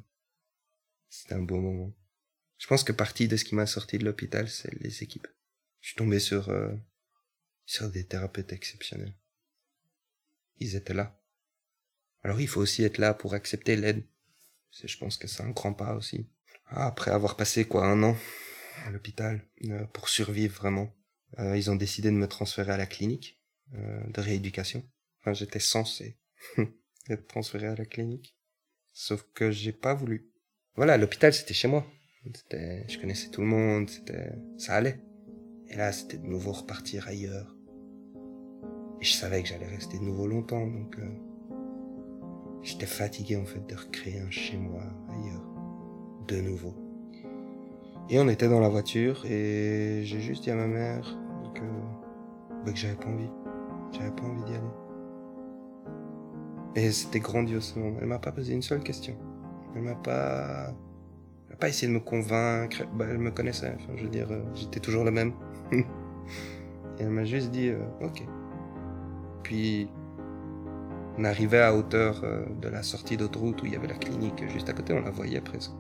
C'était 1.10 1.34
un 1.34 1.42
beau 1.42 1.60
moment. 1.60 1.94
Je 2.56 2.66
pense 2.66 2.84
que 2.84 2.92
partie 2.92 3.28
de 3.28 3.36
ce 3.36 3.44
qui 3.44 3.54
m'a 3.54 3.66
sorti 3.66 3.98
de 3.98 4.06
l'hôpital, 4.06 4.48
c'est 4.48 4.72
les 4.80 5.02
équipes. 5.02 5.28
Je 5.82 5.88
suis 5.88 5.96
tombé 5.96 6.18
sur 6.18 6.48
euh, 6.48 6.74
sur 7.66 7.90
des 7.90 8.06
thérapeutes 8.06 8.54
exceptionnels. 8.54 9.14
Ils 10.56 10.74
étaient 10.74 10.94
là. 10.94 11.20
Alors 12.22 12.40
il 12.40 12.48
faut 12.48 12.62
aussi 12.62 12.82
être 12.82 12.96
là 12.96 13.12
pour 13.12 13.34
accepter 13.34 13.76
l'aide. 13.76 14.06
Je 14.72 14.96
pense 14.96 15.18
que 15.18 15.28
c'est 15.28 15.42
un 15.42 15.50
grand 15.50 15.74
pas 15.74 15.94
aussi. 15.94 16.30
Ah, 16.70 16.86
après 16.86 17.10
avoir 17.10 17.36
passé 17.36 17.64
quoi 17.64 17.86
un 17.86 18.02
an 18.02 18.16
à 18.84 18.90
l'hôpital 18.90 19.42
euh, 19.64 19.84
pour 19.92 20.08
survivre 20.08 20.54
vraiment, 20.54 20.94
euh, 21.38 21.56
ils 21.56 21.70
ont 21.70 21.76
décidé 21.76 22.10
de 22.10 22.16
me 22.16 22.28
transférer 22.28 22.72
à 22.72 22.76
la 22.76 22.86
clinique. 22.86 23.38
Euh, 23.74 24.00
de 24.08 24.20
rééducation. 24.22 24.82
Enfin, 25.20 25.34
j'étais 25.34 25.60
censé 25.60 26.18
être 27.10 27.26
transféré 27.26 27.66
à 27.66 27.74
la 27.74 27.84
clinique. 27.84 28.34
Sauf 28.94 29.26
que 29.34 29.50
j'ai 29.50 29.72
pas 29.72 29.92
voulu. 29.92 30.32
Voilà, 30.74 30.96
l'hôpital, 30.96 31.34
c'était 31.34 31.52
chez 31.52 31.68
moi. 31.68 31.86
C'était, 32.34 32.88
je 32.88 32.98
connaissais 32.98 33.28
tout 33.28 33.42
le 33.42 33.46
monde, 33.46 33.90
c'était, 33.90 34.32
ça 34.56 34.74
allait. 34.74 35.00
Et 35.68 35.76
là, 35.76 35.92
c'était 35.92 36.16
de 36.16 36.26
nouveau 36.26 36.52
repartir 36.52 37.08
ailleurs. 37.08 37.54
Et 39.00 39.04
je 39.04 39.12
savais 39.12 39.42
que 39.42 39.48
j'allais 39.48 39.66
rester 39.66 39.98
de 39.98 40.04
nouveau 40.04 40.26
longtemps, 40.26 40.66
donc 40.66 40.96
j'étais 42.62 42.86
fatigué 42.86 43.36
en 43.36 43.44
fait 43.44 43.64
de 43.66 43.74
recréer 43.74 44.18
un 44.20 44.30
chez 44.30 44.56
moi 44.56 44.82
ailleurs, 45.10 45.44
de 46.28 46.40
nouveau. 46.40 46.74
Et 48.10 48.18
on 48.18 48.28
était 48.28 48.48
dans 48.48 48.60
la 48.60 48.68
voiture 48.68 49.24
et 49.26 50.02
j'ai 50.04 50.20
juste 50.20 50.44
dit 50.44 50.50
à 50.50 50.54
ma 50.54 50.66
mère 50.66 51.18
que, 51.54 51.60
bah, 52.64 52.72
que 52.72 52.78
j'avais 52.78 52.94
pas 52.94 53.08
envie. 53.08 53.30
J'avais 53.92 54.10
pas 54.10 54.24
envie 54.24 54.44
d'y 54.44 54.52
aller. 54.52 54.62
Et 56.76 56.92
c'était 56.92 57.20
grandiose 57.20 57.74
Elle 58.00 58.06
m'a 58.06 58.18
pas 58.18 58.32
posé 58.32 58.54
une 58.54 58.62
seule 58.62 58.82
question. 58.82 59.14
Elle 59.74 59.82
m'a 59.82 59.94
pas, 59.94 60.72
elle 61.50 61.56
pas 61.56 61.68
essayé 61.68 61.88
de 61.88 61.98
me 61.98 62.00
convaincre. 62.00 62.84
Bah, 62.94 63.06
elle 63.10 63.18
me 63.18 63.30
connaissait. 63.30 63.74
Enfin, 63.74 63.92
je 63.96 64.04
veux 64.04 64.10
dire, 64.10 64.30
euh, 64.30 64.42
j'étais 64.54 64.80
toujours 64.80 65.04
le 65.04 65.10
même. 65.10 65.32
Et 65.72 65.82
elle 67.02 67.10
m'a 67.10 67.24
juste 67.24 67.50
dit, 67.50 67.68
euh, 67.68 67.80
ok. 68.02 68.22
Puis, 69.42 69.90
On 71.18 71.24
arrivait 71.24 71.60
à 71.60 71.74
hauteur 71.74 72.20
euh, 72.22 72.44
de 72.60 72.68
la 72.68 72.82
sortie 72.82 73.16
d'autoroute 73.16 73.62
où 73.62 73.66
il 73.66 73.72
y 73.72 73.76
avait 73.76 73.88
la 73.88 73.94
clinique 73.94 74.48
juste 74.50 74.68
à 74.68 74.72
côté, 74.72 74.92
on 74.92 75.00
la 75.00 75.10
voyait 75.10 75.40
presque 75.40 75.72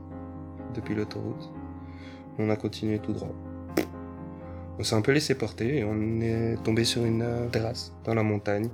depuis 0.74 0.94
l'autoroute. 0.94 1.52
On 2.38 2.50
a 2.50 2.56
continué 2.56 2.98
tout 2.98 3.12
droit. 3.12 3.34
On 4.78 4.84
s'est 4.84 4.94
un 4.94 5.02
peu 5.02 5.12
laissé 5.12 5.34
porter 5.34 5.78
et 5.78 5.84
on 5.84 6.20
est 6.20 6.56
tombé 6.62 6.84
sur 6.84 7.04
une 7.04 7.22
euh, 7.22 7.48
terrasse 7.48 7.92
dans 8.04 8.14
la 8.14 8.22
montagne. 8.22 8.68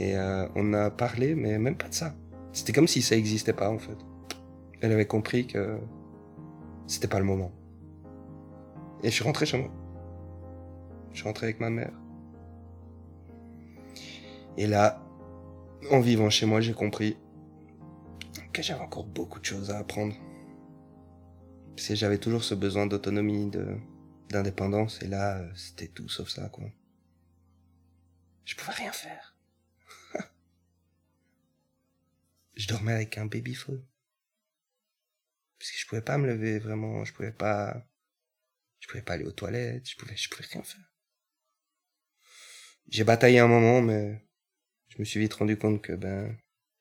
Et 0.00 0.16
euh, 0.16 0.48
on 0.56 0.72
a 0.72 0.90
parlé, 0.90 1.36
mais 1.36 1.58
même 1.58 1.76
pas 1.76 1.88
de 1.88 1.94
ça. 1.94 2.14
C'était 2.52 2.72
comme 2.72 2.88
si 2.88 3.02
ça 3.02 3.16
existait 3.16 3.52
pas 3.52 3.70
en 3.70 3.78
fait. 3.78 3.96
Elle 4.80 4.92
avait 4.92 5.06
compris 5.06 5.46
que 5.46 5.78
c'était 6.86 7.08
pas 7.08 7.18
le 7.18 7.24
moment. 7.24 7.52
Et 9.02 9.08
je 9.08 9.14
suis 9.14 9.24
rentré 9.24 9.46
chez 9.46 9.58
moi. 9.58 9.70
Je 11.12 11.18
suis 11.18 11.28
rentré 11.28 11.46
avec 11.46 11.60
ma 11.60 11.70
mère. 11.70 11.92
Et 14.56 14.66
là, 14.66 15.00
en 15.90 16.00
vivant 16.00 16.30
chez 16.30 16.46
moi, 16.46 16.60
j'ai 16.60 16.74
compris 16.74 17.16
que 18.52 18.62
j'avais 18.62 18.82
encore 18.82 19.04
beaucoup 19.04 19.40
de 19.40 19.44
choses 19.44 19.70
à 19.70 19.78
apprendre. 19.78 20.14
J'avais 21.76 22.18
toujours 22.18 22.44
ce 22.44 22.54
besoin 22.54 22.86
d'autonomie, 22.86 23.50
d'indépendance, 24.30 25.02
et 25.02 25.08
là, 25.08 25.38
euh, 25.38 25.54
c'était 25.54 25.88
tout 25.88 26.08
sauf 26.08 26.28
ça, 26.28 26.48
quoi. 26.48 26.70
Je 28.44 28.54
pouvais 28.54 28.72
rien 28.72 28.92
faire. 28.92 29.36
je 32.56 32.68
dormais 32.68 32.92
avec 32.92 33.18
un 33.18 33.26
babyphone. 33.26 33.84
Parce 35.58 35.72
que 35.72 35.78
je 35.78 35.86
pouvais 35.86 36.02
pas 36.02 36.18
me 36.18 36.26
lever 36.26 36.58
vraiment, 36.58 37.04
je 37.04 37.12
pouvais 37.12 37.32
pas, 37.32 37.86
je 38.80 38.88
pouvais 38.88 39.02
pas 39.02 39.14
aller 39.14 39.24
aux 39.24 39.32
toilettes, 39.32 39.88
je 39.88 39.96
pouvais, 39.96 40.16
je 40.16 40.28
pouvais 40.28 40.46
rien 40.46 40.62
faire. 40.62 40.92
J'ai 42.88 43.04
bataillé 43.04 43.38
un 43.38 43.48
moment, 43.48 43.80
mais 43.80 44.22
je 44.88 44.98
me 44.98 45.04
suis 45.04 45.20
vite 45.20 45.34
rendu 45.34 45.56
compte 45.56 45.82
que, 45.82 45.92
ben, 45.92 46.36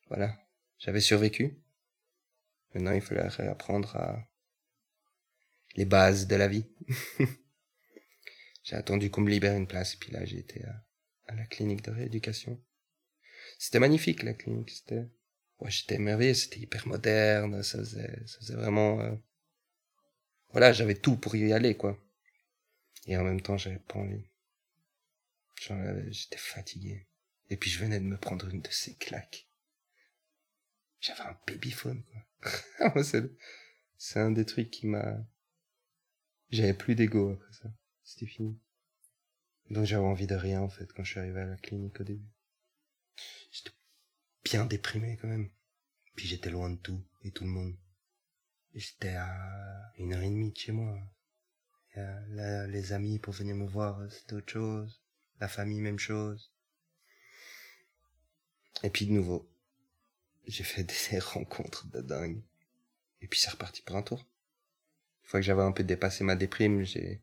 voilà, 0.07 0.37
j'avais 0.79 0.99
survécu. 0.99 1.57
Maintenant, 2.73 2.91
il 2.91 3.01
fallait 3.01 3.47
apprendre 3.47 3.95
à 3.95 4.27
les 5.75 5.85
bases 5.85 6.27
de 6.27 6.35
la 6.35 6.47
vie. 6.47 6.65
j'ai 8.63 8.75
attendu 8.75 9.09
qu'on 9.09 9.21
me 9.21 9.29
libère 9.29 9.55
une 9.55 9.67
place, 9.67 9.95
et 9.95 9.97
puis 9.97 10.11
là, 10.11 10.25
j'ai 10.25 10.39
été 10.39 10.63
à, 10.65 10.85
à, 11.27 11.35
la 11.35 11.45
clinique 11.45 11.83
de 11.83 11.91
rééducation. 11.91 12.61
C'était 13.57 13.79
magnifique, 13.79 14.23
la 14.23 14.33
clinique, 14.33 14.71
c'était, 14.71 15.07
ouais, 15.59 15.71
j'étais 15.71 15.95
émerveillé, 15.95 16.33
c'était 16.33 16.59
hyper 16.59 16.87
moderne, 16.87 17.63
ça 17.63 17.79
faisait, 17.79 18.25
ça 18.25 18.39
faisait 18.39 18.55
vraiment, 18.55 19.01
euh... 19.01 19.15
voilà, 20.51 20.73
j'avais 20.73 20.95
tout 20.95 21.17
pour 21.17 21.35
y 21.35 21.53
aller, 21.53 21.75
quoi. 21.75 21.97
Et 23.07 23.17
en 23.17 23.23
même 23.23 23.41
temps, 23.41 23.57
j'avais 23.57 23.79
pas 23.79 23.99
envie. 23.99 24.23
J'étais 26.09 26.37
fatigué. 26.37 27.07
Et 27.49 27.57
puis 27.57 27.69
je 27.69 27.79
venais 27.79 27.99
de 27.99 28.05
me 28.05 28.17
prendre 28.17 28.47
une 28.49 28.61
de 28.61 28.71
ces 28.71 28.95
claques. 28.95 29.47
J'avais 30.99 31.21
un 31.21 31.37
babyphone, 31.45 32.03
quoi. 32.03 33.03
c'est 33.97 34.19
un 34.19 34.31
des 34.31 34.45
trucs 34.45 34.71
qui 34.71 34.87
m'a... 34.87 35.25
J'avais 36.53 36.75
plus 36.75 36.93
d'ego 36.93 37.31
après 37.31 37.51
ça. 37.51 37.73
C'était 38.03 38.27
fini. 38.27 38.59
Donc 39.71 39.85
j'avais 39.85 40.05
envie 40.05 40.27
de 40.27 40.35
rien, 40.35 40.61
en 40.61 40.69
fait, 40.69 40.93
quand 40.93 41.03
je 41.03 41.09
suis 41.09 41.19
arrivé 41.19 41.41
à 41.41 41.45
la 41.45 41.57
clinique 41.57 41.99
au 41.99 42.03
début. 42.03 42.29
J'étais 43.51 43.71
bien 44.43 44.67
déprimé, 44.67 45.17
quand 45.19 45.27
même. 45.27 45.49
Puis 46.13 46.27
j'étais 46.27 46.51
loin 46.51 46.69
de 46.69 46.77
tout 46.77 47.03
et 47.23 47.31
tout 47.31 47.43
le 47.43 47.49
monde. 47.49 47.75
J'étais 48.75 49.15
à 49.15 49.91
une 49.97 50.13
heure 50.13 50.21
et 50.21 50.29
demie 50.29 50.51
de 50.51 50.57
chez 50.57 50.71
moi. 50.71 50.95
Là, 51.95 52.67
les 52.67 52.93
amis 52.93 53.17
pour 53.17 53.33
venir 53.33 53.55
me 53.55 53.65
voir, 53.65 53.99
c'était 54.11 54.35
autre 54.35 54.53
chose. 54.53 55.01
La 55.39 55.47
famille, 55.47 55.81
même 55.81 55.97
chose. 55.97 56.53
Et 58.83 58.91
puis 58.91 59.07
de 59.07 59.11
nouveau, 59.11 59.49
j'ai 60.45 60.63
fait 60.63 60.83
des 61.11 61.17
rencontres 61.17 61.87
de 61.87 62.01
dingue. 62.01 62.43
Et 63.21 63.27
puis 63.27 63.39
c'est 63.39 63.49
reparti 63.49 63.81
pour 63.81 63.95
un 63.95 64.03
tour. 64.03 64.23
Une 65.23 65.29
fois 65.29 65.39
que 65.39 65.45
j'avais 65.45 65.61
un 65.61 65.71
peu 65.71 65.83
dépassé 65.83 66.23
ma 66.23 66.35
déprime, 66.35 66.83
j'ai, 66.83 67.21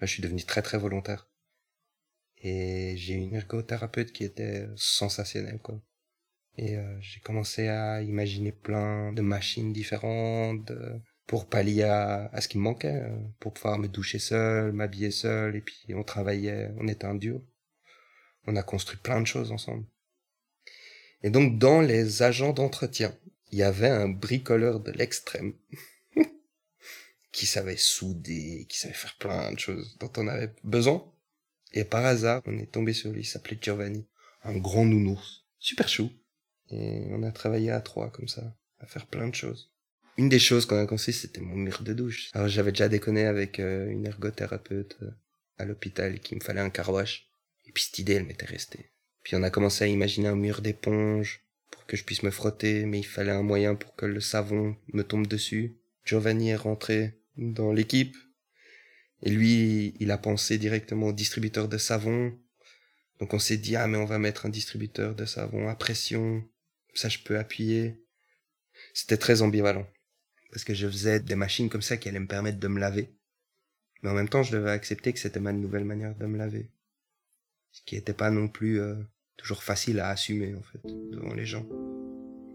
je 0.00 0.06
suis 0.06 0.22
devenu 0.22 0.42
très 0.44 0.62
très 0.62 0.78
volontaire. 0.78 1.28
Et 2.38 2.96
j'ai 2.96 3.14
eu 3.14 3.18
une 3.18 3.34
ergothérapeute 3.34 4.12
qui 4.12 4.24
était 4.24 4.68
sensationnelle, 4.76 5.60
quoi. 5.60 5.80
Et 6.56 6.76
euh, 6.76 7.00
j'ai 7.00 7.20
commencé 7.20 7.68
à 7.68 8.02
imaginer 8.02 8.50
plein 8.50 9.12
de 9.12 9.22
machines 9.22 9.72
différentes 9.72 10.72
euh, 10.72 10.98
pour 11.26 11.48
pallier 11.48 11.84
à, 11.84 12.26
à, 12.32 12.40
ce 12.40 12.48
qui 12.48 12.58
me 12.58 12.64
manquait, 12.64 13.02
euh, 13.02 13.16
pour 13.38 13.54
pouvoir 13.54 13.78
me 13.78 13.86
doucher 13.86 14.18
seul, 14.18 14.72
m'habiller 14.72 15.12
seul, 15.12 15.54
et 15.54 15.60
puis 15.60 15.94
on 15.94 16.02
travaillait, 16.02 16.72
on 16.78 16.88
était 16.88 17.04
un 17.04 17.14
duo. 17.14 17.44
On 18.46 18.56
a 18.56 18.62
construit 18.62 18.98
plein 18.98 19.20
de 19.20 19.26
choses 19.26 19.52
ensemble. 19.52 19.86
Et 21.22 21.30
donc, 21.30 21.58
dans 21.58 21.80
les 21.80 22.22
agents 22.22 22.52
d'entretien, 22.52 23.14
il 23.52 23.58
y 23.58 23.62
avait 23.62 23.88
un 23.88 24.08
bricoleur 24.08 24.80
de 24.80 24.90
l'extrême 24.90 25.54
qui 27.38 27.46
savait 27.46 27.76
souder, 27.76 28.66
qui 28.68 28.80
savait 28.80 28.94
faire 28.94 29.14
plein 29.16 29.52
de 29.52 29.60
choses 29.60 29.96
dont 30.00 30.10
on 30.16 30.26
avait 30.26 30.52
besoin. 30.64 31.08
Et 31.72 31.84
par 31.84 32.04
hasard, 32.04 32.42
on 32.46 32.58
est 32.58 32.72
tombé 32.72 32.92
sur 32.92 33.12
lui, 33.12 33.20
il 33.20 33.26
s'appelait 33.26 33.58
Giovanni, 33.60 34.08
un 34.42 34.56
grand 34.56 34.84
nounours, 34.84 35.44
super 35.60 35.88
chou. 35.88 36.10
Et 36.70 37.06
on 37.10 37.22
a 37.22 37.30
travaillé 37.30 37.70
à 37.70 37.80
trois 37.80 38.10
comme 38.10 38.26
ça, 38.26 38.42
à 38.80 38.86
faire 38.86 39.06
plein 39.06 39.28
de 39.28 39.36
choses. 39.36 39.70
Une 40.16 40.28
des 40.28 40.40
choses 40.40 40.66
qu'on 40.66 40.82
a 40.82 40.86
construit, 40.86 41.14
c'était 41.14 41.40
mon 41.40 41.54
mur 41.54 41.82
de 41.82 41.92
douche. 41.92 42.28
Alors 42.32 42.48
j'avais 42.48 42.72
déjà 42.72 42.88
déconné 42.88 43.24
avec 43.24 43.60
euh, 43.60 43.88
une 43.88 44.04
ergothérapeute 44.04 44.96
euh, 45.02 45.10
à 45.58 45.64
l'hôpital 45.64 46.18
qu'il 46.18 46.38
me 46.38 46.42
fallait 46.42 46.60
un 46.60 46.70
carwash. 46.70 47.28
Et 47.66 47.70
puis 47.72 47.84
cette 47.84 48.00
idée, 48.00 48.14
elle 48.14 48.26
m'était 48.26 48.46
restée. 48.46 48.90
Puis 49.22 49.36
on 49.36 49.44
a 49.44 49.50
commencé 49.50 49.84
à 49.84 49.86
imaginer 49.86 50.26
un 50.26 50.34
mur 50.34 50.60
d'éponge 50.60 51.44
pour 51.70 51.86
que 51.86 51.96
je 51.96 52.02
puisse 52.02 52.24
me 52.24 52.32
frotter, 52.32 52.84
mais 52.84 52.98
il 52.98 53.06
fallait 53.06 53.30
un 53.30 53.44
moyen 53.44 53.76
pour 53.76 53.94
que 53.94 54.06
le 54.06 54.20
savon 54.20 54.74
me 54.92 55.04
tombe 55.04 55.28
dessus. 55.28 55.76
Giovanni 56.04 56.50
est 56.50 56.56
rentré 56.56 57.17
dans 57.38 57.72
l'équipe. 57.72 58.16
Et 59.22 59.30
lui, 59.30 59.94
il 59.98 60.10
a 60.10 60.18
pensé 60.18 60.58
directement 60.58 61.08
au 61.08 61.12
distributeur 61.12 61.68
de 61.68 61.78
savon. 61.78 62.36
Donc 63.20 63.34
on 63.34 63.38
s'est 63.38 63.56
dit, 63.56 63.74
ah 63.76 63.86
mais 63.86 63.98
on 63.98 64.04
va 64.04 64.18
mettre 64.18 64.46
un 64.46 64.50
distributeur 64.50 65.14
de 65.14 65.24
savon 65.24 65.68
à 65.68 65.74
pression. 65.74 66.44
Ça, 66.94 67.08
je 67.08 67.18
peux 67.18 67.38
appuyer. 67.38 68.04
C'était 68.94 69.16
très 69.16 69.42
ambivalent. 69.42 69.86
Parce 70.50 70.64
que 70.64 70.74
je 70.74 70.86
faisais 70.86 71.20
des 71.20 71.34
machines 71.34 71.68
comme 71.68 71.82
ça 71.82 71.96
qui 71.96 72.08
allaient 72.08 72.20
me 72.20 72.26
permettre 72.26 72.58
de 72.58 72.68
me 72.68 72.78
laver. 72.78 73.12
Mais 74.02 74.10
en 74.10 74.14
même 74.14 74.28
temps, 74.28 74.42
je 74.42 74.52
devais 74.52 74.70
accepter 74.70 75.12
que 75.12 75.18
c'était 75.18 75.40
ma 75.40 75.52
nouvelle 75.52 75.84
manière 75.84 76.14
de 76.14 76.26
me 76.26 76.38
laver. 76.38 76.70
Ce 77.72 77.82
qui 77.82 77.96
n'était 77.96 78.14
pas 78.14 78.30
non 78.30 78.48
plus 78.48 78.80
euh, 78.80 78.94
toujours 79.36 79.62
facile 79.62 80.00
à 80.00 80.08
assumer 80.08 80.54
en 80.54 80.62
fait 80.62 80.80
devant 80.84 81.34
les 81.34 81.46
gens. 81.46 81.66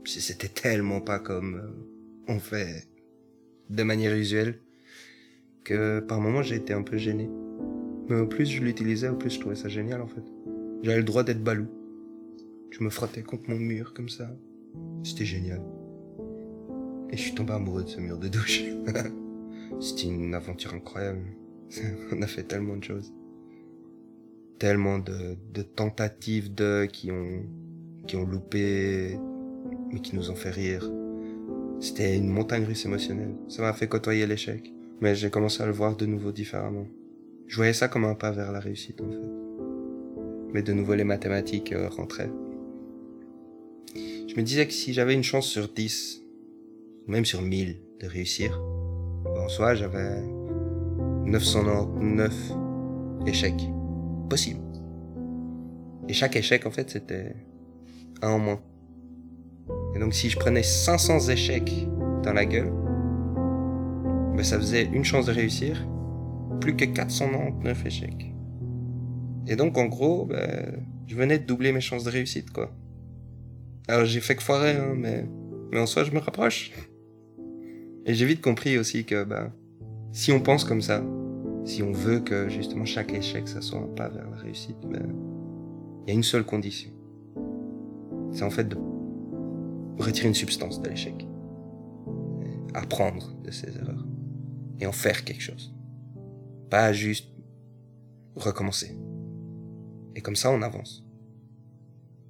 C'était 0.06 0.50
tellement 0.50 1.02
pas 1.02 1.20
comme 1.20 1.56
euh, 1.56 2.34
on 2.34 2.40
fait 2.40 2.88
de 3.70 3.84
manière 3.84 4.16
usuelle 4.16 4.60
que 5.64 6.00
par 6.00 6.20
moments 6.22 6.42
j'ai 6.42 6.56
été 6.56 6.74
un 6.74 6.84
peu 6.84 6.98
gêné. 6.98 7.30
Mais 8.10 8.20
au 8.20 8.28
plus 8.28 8.46
je 8.46 8.62
l'utilisais, 8.62 9.10
au 9.10 9.16
plus 9.16 9.32
je 9.32 9.40
trouvais 9.40 9.56
ça 9.56 9.70
génial 9.70 10.02
en 10.02 10.08
fait. 10.08 10.24
J'avais 10.84 10.98
le 10.98 11.04
droit 11.04 11.24
d'être 11.24 11.44
balou. 11.44 11.68
Je 12.72 12.84
me 12.84 12.90
frottais 12.90 13.22
contre 13.22 13.50
mon 13.50 13.58
mur 13.58 13.94
comme 13.94 14.10
ça. 14.10 14.30
C'était 15.04 15.26
génial. 15.26 15.62
Et 17.10 17.18
je 17.18 17.22
suis 17.22 17.36
tombé 17.36 17.54
amoureux 17.54 17.84
de 17.84 17.90
ce 17.90 18.00
mur 18.00 18.18
de 18.18 18.28
douche. 18.28 18.64
C'était 19.80 20.08
une 20.08 20.34
aventure 20.34 20.74
incroyable. 20.74 21.24
on 22.12 22.22
a 22.22 22.28
fait 22.28 22.44
tellement 22.44 22.78
de 22.78 22.84
choses 22.84 23.14
tellement 24.64 24.98
de, 24.98 25.36
de 25.54 25.62
tentatives 25.62 26.54
de 26.54 26.86
qui 26.86 27.12
ont 27.12 27.44
qui 28.08 28.16
ont 28.16 28.24
loupé 28.26 29.20
mais 29.92 30.00
qui 30.00 30.16
nous 30.16 30.32
ont 30.32 30.36
fait 30.36 30.52
rire. 30.52 30.90
C'était 31.82 32.18
une 32.18 32.30
montagne 32.30 32.64
russe 32.64 32.86
émotionnelle. 32.86 33.36
Ça 33.50 33.62
m'a 33.62 33.74
fait 33.74 33.90
côtoyer 33.90 34.26
l'échec, 34.26 34.72
mais 35.02 35.16
j'ai 35.16 35.30
commencé 35.30 35.62
à 35.62 35.66
le 35.66 35.72
voir 35.72 35.96
de 35.96 36.06
nouveau 36.06 36.32
différemment. 36.32 36.88
Je 37.48 37.56
voyais 37.56 37.74
ça 37.74 37.88
comme 37.88 38.06
un 38.06 38.16
pas 38.16 38.32
vers 38.32 38.52
la 38.52 38.60
réussite 38.60 39.02
en 39.02 39.10
fait. 39.10 40.54
Mais 40.54 40.62
de 40.62 40.74
nouveau 40.74 40.96
les 40.96 41.04
mathématiques 41.04 41.74
euh, 41.74 41.90
rentraient. 41.90 42.32
Je 43.96 44.36
me 44.36 44.42
disais 44.42 44.66
que 44.66 44.74
si 44.74 44.94
j'avais 44.94 45.14
une 45.14 45.24
chance 45.24 45.48
sur 45.48 45.68
10, 45.68 46.24
même 47.08 47.26
sur 47.26 47.42
1000 47.42 47.80
de 48.00 48.08
réussir, 48.08 48.62
en 49.26 49.48
soi 49.48 49.76
j'avais 49.76 50.22
999 51.26 52.34
échecs 53.28 53.70
possible. 54.30 54.62
Et 56.10 56.14
chaque 56.14 56.36
échec, 56.36 56.66
en 56.66 56.72
fait, 56.72 56.90
c'était 56.90 57.36
un 58.22 58.32
en 58.32 58.40
moins. 58.40 58.62
Et 59.96 60.00
donc, 60.00 60.14
si 60.14 60.30
je 60.30 60.38
prenais 60.38 60.64
500 60.64 61.30
échecs 61.30 61.88
dans 62.24 62.34
la 62.34 62.46
gueule, 62.46 62.72
ben, 64.36 64.44
ça 64.44 64.58
faisait 64.58 64.86
une 64.86 65.04
chance 65.04 65.26
de 65.26 65.32
réussir, 65.32 65.88
plus 66.60 66.76
que 66.76 66.86
499 66.86 67.86
échecs. 67.86 68.34
Et 69.48 69.56
donc, 69.56 69.78
en 69.78 69.86
gros, 69.86 70.26
ben, 70.26 70.84
je 71.08 71.16
venais 71.16 71.40
de 71.40 71.46
doubler 71.46 71.72
mes 71.72 71.82
chances 71.82 72.04
de 72.04 72.10
réussite, 72.10 72.52
quoi. 72.52 72.72
Alors, 73.88 74.06
j'ai 74.06 74.22
fait 74.22 74.36
que 74.36 74.44
foirer, 74.44 74.78
hein, 74.78 74.94
mais, 74.96 75.26
mais 75.72 75.80
en 75.80 75.86
soi, 75.86 76.04
je 76.04 76.12
me 76.12 76.20
rapproche. 76.20 76.72
Et 78.06 78.14
j'ai 78.14 78.26
vite 78.26 78.42
compris 78.42 78.78
aussi 78.78 79.06
que, 79.06 79.24
ben, 79.24 79.52
si 80.12 80.32
on 80.32 80.40
pense 80.40 80.64
comme 80.64 80.82
ça, 80.82 81.04
si 81.66 81.82
on 81.82 81.92
veut 81.92 82.20
que 82.20 82.50
justement 82.50 82.86
chaque 82.86 83.14
échec, 83.14 83.48
ça 83.48 83.62
soit 83.62 83.80
un 83.80 83.88
pas 83.88 84.10
vers 84.10 84.30
la 84.30 84.38
réussite, 84.38 84.78
mais 84.88 85.00
il 86.04 86.10
y 86.10 86.12
a 86.12 86.14
une 86.14 86.24
seule 86.24 86.44
condition. 86.44 86.92
c'est 88.32 88.44
en 88.44 88.50
fait 88.50 88.68
de 88.68 88.78
retirer 89.98 90.28
une 90.28 90.34
substance 90.34 90.82
de 90.82 90.90
l'échec. 90.90 91.28
Apprendre 92.74 93.34
de 93.44 93.52
ses 93.52 93.78
erreurs. 93.78 94.06
Et 94.80 94.86
en 94.86 94.92
faire 94.92 95.24
quelque 95.24 95.42
chose. 95.42 95.74
Pas 96.70 96.94
juste 96.94 97.30
recommencer. 98.36 98.98
Et 100.16 100.22
comme 100.22 100.36
ça, 100.36 100.52
on 100.52 100.62
avance. 100.62 101.04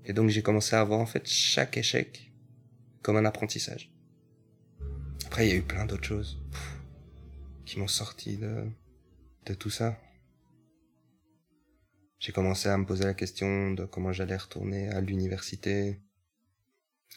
Et 0.05 0.13
donc, 0.13 0.29
j'ai 0.29 0.41
commencé 0.41 0.75
à 0.75 0.83
voir, 0.83 0.99
en 0.99 1.05
fait, 1.05 1.27
chaque 1.27 1.77
échec 1.77 2.33
comme 3.01 3.17
un 3.17 3.25
apprentissage. 3.25 3.93
Après, 5.25 5.47
il 5.47 5.49
y 5.49 5.53
a 5.53 5.57
eu 5.57 5.63
plein 5.63 5.85
d'autres 5.85 6.03
choses 6.03 6.41
qui 7.65 7.79
m'ont 7.79 7.87
sorti 7.87 8.37
de, 8.37 8.65
de 9.45 9.53
tout 9.53 9.69
ça. 9.69 9.97
J'ai 12.19 12.31
commencé 12.31 12.69
à 12.69 12.77
me 12.77 12.85
poser 12.85 13.03
la 13.03 13.13
question 13.13 13.71
de 13.71 13.85
comment 13.85 14.13
j'allais 14.13 14.37
retourner 14.37 14.89
à 14.89 15.01
l'université, 15.01 15.99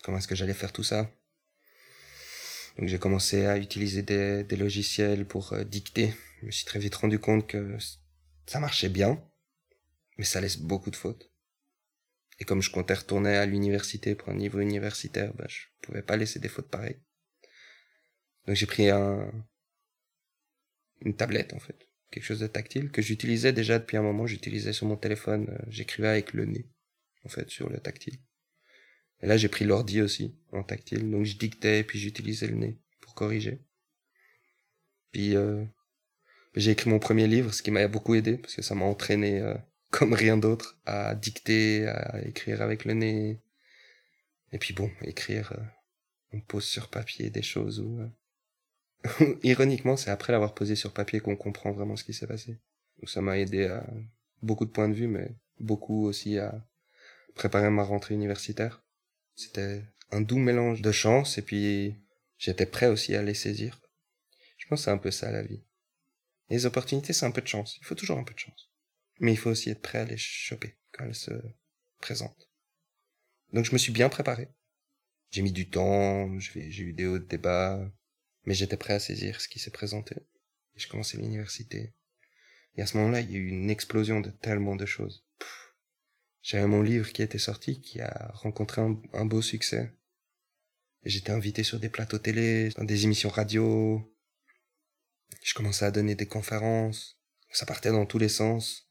comment 0.03 0.19
est-ce 0.19 0.29
que 0.29 0.35
j'allais 0.35 0.55
faire 0.55 0.73
tout 0.73 0.83
ça. 0.83 1.11
Donc 2.79 2.89
j'ai 2.89 2.99
commencé 2.99 3.47
à 3.47 3.57
utiliser 3.57 4.03
des, 4.03 4.57
logiciels 4.57 5.27
pour 5.27 5.53
euh, 5.53 5.65
dicter. 5.65 6.15
Je 6.41 6.47
me 6.47 6.51
suis 6.51 6.67
très 6.67 6.79
vite 6.79 6.95
rendu 6.95 7.19
compte 7.19 7.47
que 7.47 7.79
ça 8.47 8.61
marchait 8.61 8.91
bien, 8.91 9.23
mais 10.19 10.25
ça 10.25 10.41
laisse 10.41 10.59
beaucoup 10.59 10.91
de 10.91 10.97
fautes. 10.97 11.31
Et 12.39 12.45
comme 12.45 12.61
je 12.61 12.71
comptais 12.71 12.95
retourner 12.95 13.35
à 13.35 13.47
l'université 13.47 14.15
pour 14.15 14.29
un 14.29 14.35
niveau 14.35 14.61
universitaire, 14.61 15.33
bah, 15.35 15.47
je 15.49 15.65
pouvais 15.83 16.03
pas 16.03 16.17
laisser 16.17 16.39
des 16.39 16.49
fautes 16.49 16.69
pareilles. 16.69 17.01
Donc 18.47 18.57
j'ai 18.57 18.67
pris 18.67 18.91
un, 18.91 19.33
une 21.01 21.17
tablette 21.17 21.55
en 21.55 21.59
fait, 21.59 21.89
quelque 22.11 22.25
chose 22.25 22.41
de 22.41 22.47
tactile 22.47 22.91
que 22.91 23.01
j'utilisais 23.01 23.55
déjà 23.55 23.79
depuis 23.79 23.97
un 23.97 24.03
moment. 24.03 24.27
J'utilisais 24.27 24.75
sur 24.75 24.87
mon 24.87 24.97
téléphone, 24.97 25.49
euh, 25.49 25.65
j'écrivais 25.69 26.09
avec 26.09 26.35
le 26.35 26.45
nez 26.45 26.69
en 27.25 27.29
fait 27.31 27.49
sur 27.49 27.71
le 27.71 27.81
tactile. 27.81 28.19
Et 29.23 29.27
là 29.27 29.37
j'ai 29.37 29.49
pris 29.49 29.65
l'ordi 29.65 30.01
aussi 30.01 30.35
en 30.53 30.63
tactile, 30.63 31.11
donc 31.11 31.25
je 31.25 31.37
dictais 31.37 31.85
puis 31.85 31.99
j'utilisais 31.99 32.47
le 32.47 32.57
nez 32.57 32.79
pour 33.01 33.15
corriger. 33.15 33.61
Puis 35.13 35.37
euh, 35.37 35.65
j'ai 36.55 36.73
écrit 36.73 36.91
mon 36.91 36.99
premier 36.99 37.27
livre, 37.27 37.53
ce 37.53 37.63
qui 37.63 37.71
m'a 37.71 37.87
beaucoup 37.89 38.15
aidé 38.15 38.39
parce 38.39 38.55
que 38.55 38.63
ça 38.63 38.75
m'a 38.75 38.85
entraîné 38.85 39.41
euh, 39.41 39.55
comme 39.91 40.13
rien 40.13 40.37
d'autre 40.37 40.79
à 40.85 41.15
dicter, 41.15 41.87
à 41.87 42.23
écrire 42.27 42.63
avec 42.63 42.85
le 42.85 42.95
nez. 42.95 43.41
Et 44.53 44.59
puis 44.59 44.75
bon, 44.75 44.91
écrire, 45.03 45.53
euh, 45.53 45.63
on 46.33 46.41
pose 46.41 46.65
sur 46.65 46.89
papier 46.89 47.31
des 47.31 47.43
choses 47.43 47.81
où 47.81 48.01
ironiquement, 49.43 49.97
c'est 49.97 50.11
après 50.11 50.33
l'avoir 50.33 50.55
posé 50.55 50.77
sur 50.77 50.93
papier 50.93 51.21
qu'on 51.21 51.37
comprend 51.37 51.73
vraiment 51.73 51.97
ce 51.97 52.05
qui 52.05 52.15
s'est 52.15 52.27
passé. 52.27 52.59
Donc 52.99 53.09
ça 53.09 53.21
m'a 53.21 53.39
aidé 53.39 53.67
à 53.67 53.87
beaucoup 54.43 54.65
de 54.65 54.71
points 54.71 54.89
de 54.89 54.95
vue, 54.95 55.09
mais 55.09 55.35
beaucoup 55.61 56.07
aussi 56.07 56.39
à 56.39 56.67
préparer 57.35 57.71
ma 57.71 57.83
rentrée 57.83 58.15
universitaire. 58.15 58.83
C'était 59.37 59.85
un 60.11 60.23
doux 60.23 60.39
mélange 60.39 60.81
de 60.81 60.93
chance 60.93 61.37
et 61.37 61.43
puis 61.43 61.95
j'étais 62.39 62.67
prêt 62.67 62.87
aussi 62.87 63.15
à 63.15 63.23
les 63.23 63.35
saisir. 63.35 63.81
Je 64.57 64.67
pense 64.67 64.81
que 64.81 64.85
c'est 64.87 64.91
un 64.91 64.99
peu 64.99 65.11
ça 65.11 65.31
la 65.31 65.43
vie. 65.43 65.63
les 66.49 66.65
opportunités, 66.65 67.13
c'est 67.13 67.27
un 67.27 67.31
peu 67.31 67.43
de 67.43 67.47
chance. 67.47 67.77
Il 67.79 67.85
faut 67.85 67.95
toujours 67.95 68.19
un 68.19 68.25
peu 68.25 68.35
de 68.35 68.39
chance. 68.39 68.71
Mais 69.21 69.33
il 69.33 69.37
faut 69.37 69.51
aussi 69.51 69.71
être 69.71 69.83
prêt 69.83 69.99
à 69.99 70.05
les 70.05 70.17
choper 70.17 70.77
quand 70.93 71.05
elles 71.05 71.15
se 71.15 71.31
présentent. 72.01 72.49
Donc 73.53 73.65
je 73.65 73.73
me 73.73 73.79
suis 73.79 73.93
bien 73.93 74.09
préparé. 74.09 74.49
J'ai 75.31 75.43
mis 75.43 75.53
du 75.53 75.69
temps, 75.69 76.39
j'ai 76.39 76.83
eu 76.83 76.93
des 76.93 77.07
hauts 77.07 77.19
débats, 77.19 77.91
mais 78.45 78.55
j'étais 78.55 78.77
prêt 78.77 78.95
à 78.95 79.01
saisir 79.01 79.41
ce 79.41 79.49
qui 79.49 79.59
s'est 79.59 79.71
présenté. 79.71 80.17
Et 80.75 80.79
je 80.79 80.89
commençais 80.89 81.19
l'université. 81.19 81.93
Et 82.77 82.83
à 82.83 82.87
ce 82.87 82.97
moment-là, 82.97 83.21
il 83.21 83.31
y 83.31 83.35
a 83.35 83.39
eu 83.39 83.49
une 83.49 83.71
explosion 83.71 84.21
de 84.21 84.31
tellement 84.31 84.77
de 84.77 84.87
choses. 84.87 85.26
J'avais 86.47 86.69
mon 86.69 86.81
livre 86.81 87.13
qui 87.13 87.23
était 87.23 87.39
sorti, 87.39 87.81
qui 87.81 88.01
a 88.01 88.31
rencontré 88.35 88.81
un, 88.81 89.25
beau 89.25 89.43
succès. 89.43 89.93
Et 91.03 91.11
j'étais 91.11 91.33
invité 91.33 91.65
sur 91.65 91.81
des 91.81 91.89
plateaux 91.89 92.19
télé, 92.19 92.69
dans 92.77 92.85
des 92.85 93.03
émissions 93.03 93.31
radio. 93.31 94.01
Je 95.43 95.55
commençais 95.55 95.87
à 95.87 95.91
donner 95.91 96.15
des 96.15 96.29
conférences. 96.29 97.19
Ça 97.51 97.67
partait 97.67 97.91
dans 97.91 98.07
tous 98.07 98.19
les 98.19 98.29
sens. 98.29 98.87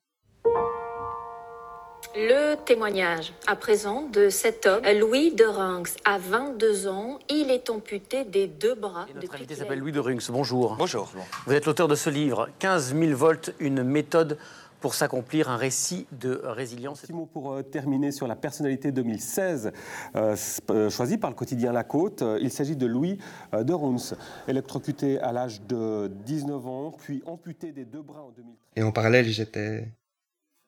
Le 2.13 2.55
témoignage 2.65 3.33
à 3.47 3.55
présent 3.55 4.09
de 4.09 4.27
cet 4.27 4.65
homme, 4.65 4.83
Louis 4.99 5.33
de 5.33 5.45
Runx. 5.45 5.95
À 6.03 6.17
22 6.17 6.87
ans, 6.87 7.19
il 7.29 7.51
est 7.51 7.69
amputé 7.69 8.25
des 8.25 8.47
deux 8.47 8.75
bras. 8.75 9.05
notre 9.15 9.35
invité 9.35 9.55
s'appelle 9.55 9.79
Louis 9.79 9.93
de 9.93 9.99
Runx. 10.01 10.29
Bonjour. 10.29 10.75
Bonjour. 10.77 11.09
Vous 11.45 11.53
êtes 11.53 11.65
l'auteur 11.65 11.87
de 11.87 11.95
ce 11.95 12.09
livre, 12.09 12.49
15 12.59 12.95
000 12.95 13.15
volts, 13.15 13.53
une 13.59 13.83
méthode 13.83 14.37
pour 14.79 14.95
s'accomplir 14.95 15.49
un 15.49 15.57
récit 15.57 16.07
de 16.11 16.41
résilience. 16.43 16.99
Un 16.99 17.07
petit 17.07 17.13
mot 17.13 17.25
pour 17.25 17.53
euh, 17.53 17.63
terminer 17.63 18.11
sur 18.11 18.27
la 18.27 18.35
personnalité 18.35 18.91
2016 18.91 19.71
euh, 20.15 20.35
euh, 20.69 20.89
choisie 20.89 21.17
par 21.17 21.29
le 21.29 21.35
quotidien 21.35 21.71
La 21.71 21.83
Côte. 21.83 22.23
Il 22.41 22.51
s'agit 22.51 22.75
de 22.75 22.85
Louis 22.85 23.17
de 23.53 23.73
Runx, 23.73 24.15
électrocuté 24.47 25.19
à 25.19 25.31
l'âge 25.31 25.61
de 25.61 26.11
19 26.25 26.67
ans, 26.67 26.91
puis 26.91 27.21
amputé 27.25 27.71
des 27.71 27.85
deux 27.85 28.01
bras 28.01 28.23
en 28.23 28.31
2013. 28.31 28.55
Et 28.75 28.83
en 28.83 28.91
parallèle, 28.91 29.25
j'étais 29.25 29.91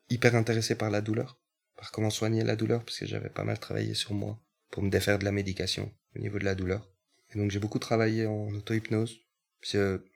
hyper 0.10 0.36
intéressé 0.36 0.76
par 0.76 0.90
la 0.90 1.02
douleur, 1.02 1.38
par 1.76 1.92
comment 1.92 2.10
soigner 2.10 2.44
la 2.44 2.56
douleur, 2.56 2.84
parce 2.84 3.00
que 3.00 3.06
j'avais 3.06 3.30
pas 3.30 3.44
mal 3.44 3.60
travaillé 3.60 3.94
sur 3.94 4.14
moi 4.14 4.38
pour 4.72 4.84
me 4.84 4.90
défaire 4.90 5.20
de 5.20 5.26
la 5.26 5.32
médication 5.32 5.92
au 6.16 6.20
niveau 6.20 6.40
de 6.40 6.46
la 6.46 6.56
douleur. 6.56 6.90
Et 7.34 7.40
donc 7.40 7.52
j'ai 7.52 7.60
beaucoup 7.60 7.80
travaillé 7.80 8.26
en 8.26 8.54
auto-hypnose. 8.54 9.20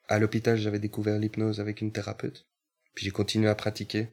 À 0.08 0.20
l'hôpital, 0.20 0.58
j'avais 0.58 0.80
découvert 0.80 1.20
l'hypnose 1.20 1.60
avec 1.60 1.82
une 1.82 1.92
thérapeute. 1.92 2.46
Puis 2.94 3.06
j'ai 3.06 3.12
continué 3.12 3.48
à 3.48 3.56
pratiquer 3.56 4.10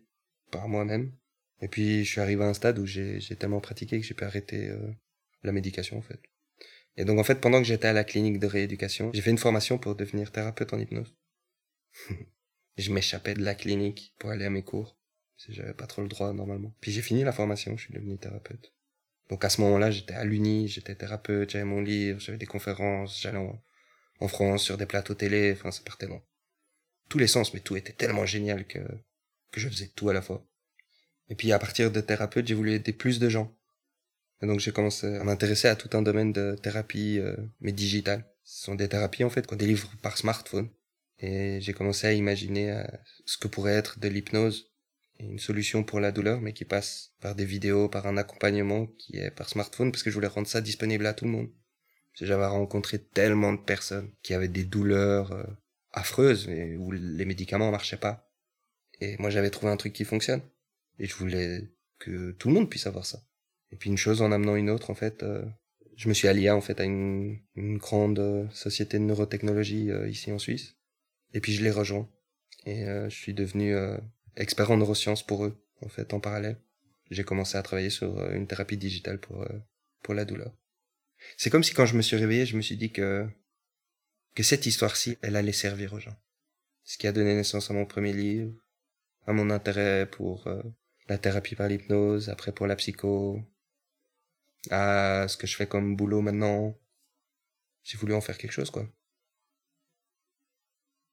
par 0.51 0.69
moi-même. 0.69 1.13
Et 1.61 1.69
puis 1.69 2.05
je 2.05 2.11
suis 2.11 2.21
arrivé 2.21 2.45
à 2.45 2.49
un 2.49 2.55
stade 2.55 2.79
où 2.79 2.87
j'ai 2.87 3.21
tellement 3.39 3.61
pratiqué 3.61 4.01
que 4.01 4.07
j'ai 4.07 4.15
pu 4.15 4.25
arrêter 4.25 4.69
euh, 4.69 4.93
la 5.43 5.53
médication 5.53 5.99
en 5.99 6.03
fait. 6.03 6.21
Et 6.97 7.05
donc 7.05 7.19
en 7.19 7.25
fait, 7.25 7.41
pendant 7.41 7.59
que 7.59 7.67
j'étais 7.67 7.89
à 7.89 7.93
la 7.93 8.05
clinique 8.05 8.39
de 8.39 8.47
rééducation, 8.47 9.11
j'ai 9.13 9.23
fait 9.23 9.31
une 9.31 9.39
formation 9.39 9.79
pour 9.79 9.95
devenir 9.95 10.33
thérapeute 10.33 10.73
en 10.73 10.79
hypnose. 10.79 11.15
je 12.77 12.93
m'échappais 12.93 13.35
de 13.35 13.43
la 13.43 13.55
clinique 13.55 14.15
pour 14.19 14.31
aller 14.31 14.45
à 14.45 14.51
mes 14.51 14.63
cours 14.63 14.99
j'avais 15.49 15.75
pas 15.75 15.87
trop 15.87 16.03
le 16.03 16.09
droit 16.09 16.33
normalement. 16.33 16.75
Puis 16.81 16.93
j'ai 16.93 17.03
fini 17.03 17.23
la 17.25 17.33
formation, 17.33 17.77
je 17.77 17.85
suis 17.85 17.95
devenu 17.95 18.19
thérapeute. 18.19 18.73
Donc 19.31 19.45
à 19.45 19.51
ce 19.51 19.61
moment-là, 19.61 19.91
j'étais 19.91 20.15
à 20.15 20.25
l'Uni, 20.25 20.69
j'étais 20.69 20.95
thérapeute, 20.95 21.51
j'avais 21.51 21.65
mon 21.65 21.81
livre, 21.81 22.19
j'avais 22.21 22.39
des 22.39 22.47
conférences, 22.47 23.21
j'allais 23.21 23.39
en, 23.39 24.29
France 24.29 24.65
sur 24.65 24.77
des 24.77 24.87
plateaux 24.87 25.15
télé, 25.15 25.53
enfin 25.53 25.71
ça 25.71 25.83
partait 25.85 26.09
dans 26.09 26.21
tous 27.09 27.19
les 27.19 27.27
sens, 27.27 27.55
mais 27.55 27.61
tout 27.61 27.77
était 27.77 27.93
tellement 27.93 28.27
génial 28.27 28.67
que, 28.67 28.79
que 29.51 29.61
je 29.61 29.69
faisais 29.69 29.91
tout 29.95 30.09
à 30.09 30.13
la 30.13 30.23
fois. 30.23 30.47
Et 31.29 31.35
puis 31.35 31.53
à 31.53 31.59
partir 31.59 31.91
de 31.91 32.01
thérapeute, 32.01 32.47
j'ai 32.47 32.55
voulu 32.55 32.73
aider 32.73 32.93
plus 32.93 33.19
de 33.19 33.29
gens. 33.29 33.55
Et 34.43 34.47
donc 34.47 34.61
j'ai 34.61 34.73
commencé 34.73 35.07
à 35.17 35.25
m'intéresser 35.25 35.69
à 35.69 35.77
tout 35.77 35.97
un 35.97 36.03
domaine 36.03 36.33
de 36.33 36.57
thérapie, 36.63 37.19
euh, 37.19 37.37
mais 37.61 37.73
digitale. 37.73 38.25
Ce 38.45 38.65
sont 38.65 38.75
des 38.75 38.89
thérapies 38.89 39.25
en 39.25 39.31
fait 39.31 39.47
qu'on 39.47 39.57
délivre 39.57 39.91
par 40.01 40.17
smartphone. 40.17 40.69
Et 41.19 41.61
j'ai 41.61 41.73
commencé 41.73 42.07
à 42.07 42.13
imaginer 42.13 42.71
euh, 42.71 42.85
ce 43.27 43.37
que 43.37 43.49
pourrait 43.49 43.75
être 43.75 43.99
de 43.99 44.09
l'hypnose 44.09 44.71
une 45.21 45.39
solution 45.39 45.83
pour 45.83 46.01
la 46.01 46.13
douleur, 46.13 46.41
mais 46.41 46.53
qui 46.53 46.65
passe 46.65 47.13
par 47.21 47.35
des 47.35 47.45
vidéos, 47.45 47.89
par 47.89 48.07
un 48.07 48.17
accompagnement 48.17 48.87
qui 48.87 49.17
est 49.17 49.31
par 49.31 49.49
smartphone, 49.49 49.91
parce 49.91 50.03
que 50.03 50.11
je 50.11 50.15
voulais 50.15 50.29
rendre 50.29 50.47
ça 50.47 50.61
disponible 50.61 51.07
à 51.07 51.15
tout 51.15 51.25
le 51.25 51.33
monde. 51.33 51.51
J'avais 52.15 52.47
rencontré 52.47 52.99
tellement 52.99 53.53
de 53.53 53.59
personnes 53.59 54.11
qui 54.23 54.35
avaient 54.35 54.49
des 54.49 54.65
douleurs 54.65 55.33
euh, 55.33 55.45
affreuses, 55.99 56.49
et 56.49 56.77
où 56.77 56.91
les 56.91 57.25
médicaments 57.25 57.71
marchaient 57.71 57.99
pas. 57.99 58.31
Et 59.01 59.17
moi, 59.19 59.31
j'avais 59.31 59.51
trouvé 59.51 59.71
un 59.71 59.77
truc 59.77 59.93
qui 59.93 60.05
fonctionne. 60.05 60.43
Et 60.99 61.07
je 61.07 61.15
voulais 61.15 61.71
que 61.99 62.33
tout 62.33 62.49
le 62.49 62.55
monde 62.55 62.69
puisse 62.69 62.87
avoir 62.87 63.07
ça. 63.07 63.23
Et 63.71 63.77
puis 63.77 63.91
une 63.91 63.99
chose 63.99 64.23
en 64.23 64.33
amenant 64.33 64.57
une 64.57 64.71
autre, 64.71 64.91
en 64.91 64.95
fait, 64.95 65.23
euh, 65.23 65.45
je 65.97 66.09
me 66.09 66.15
suis 66.15 66.29
allié 66.29 66.51
en 66.51 66.61
fait 66.61 66.81
à 66.81 66.85
une, 66.85 67.39
une 67.55 67.79
grande 67.79 68.19
euh, 68.19 68.49
société 68.51 68.99
de 68.99 69.05
neurotechnologie 69.05 69.91
ici 70.09 70.33
en 70.33 70.39
Suisse. 70.39 70.77
Et 71.35 71.41
puis 71.41 71.53
je 71.53 71.63
l'ai 71.63 71.71
rejoint. 71.71 72.09
Et 72.67 72.85
je 72.85 73.15
suis 73.15 73.35
devenu 73.35 73.75
expert 74.39 74.71
en 74.71 74.77
neurosciences 74.77 75.27
pour 75.27 75.45
eux, 75.45 75.63
en 75.83 75.89
fait, 75.89 76.15
en 76.15 76.21
parallèle. 76.21 76.57
J'ai 77.11 77.25
commencé 77.25 77.57
à 77.57 77.63
travailler 77.63 77.91
sur 77.91 78.19
euh, 78.19 78.33
une 78.35 78.47
thérapie 78.47 78.77
digitale 78.77 79.19
pour, 79.19 79.43
euh, 79.43 79.49
pour 80.03 80.15
la 80.15 80.25
douleur. 80.25 80.53
C'est 81.37 81.51
comme 81.51 81.65
si 81.65 81.75
quand 81.75 81.87
je 81.87 81.97
me 81.97 82.03
suis 82.03 82.17
réveillé, 82.17 82.47
je 82.47 82.57
me 82.57 82.63
suis 82.63 82.77
dit 82.77 82.93
que, 82.93 83.27
que 84.39 84.45
cette 84.45 84.67
histoire-ci, 84.67 85.19
elle 85.21 85.35
allait 85.35 85.51
servir 85.51 85.95
aux 85.95 85.99
gens. 85.99 86.17
Ce 86.85 86.97
qui 86.97 87.09
a 87.09 87.13
donné 87.13 87.35
naissance 87.35 87.73
à 87.73 87.75
mon 87.75 87.87
premier 87.87 88.13
livre, 88.13 88.55
à 89.27 89.33
mon 89.33 89.51
intérêt 89.51 90.09
pour 90.09 90.47
euh, 90.47 90.63
la 91.09 91.19
thérapie 91.19 91.57
par 91.57 91.67
l'hypnose, 91.67 92.29
après 92.29 92.53
pour 92.53 92.69
la 92.69 92.77
psycho, 92.77 93.43
à 94.71 95.27
ce 95.27 95.37
que 95.37 95.49
je 95.49 95.57
fais 95.57 95.67
comme 95.67 95.97
boulot 95.97 96.21
maintenant. 96.21 96.79
J'ai 97.83 97.99
voulu 97.99 98.15
en 98.15 98.21
faire 98.21 98.39
quelque 98.39 98.53
chose, 98.53 98.71
quoi. 98.71 98.89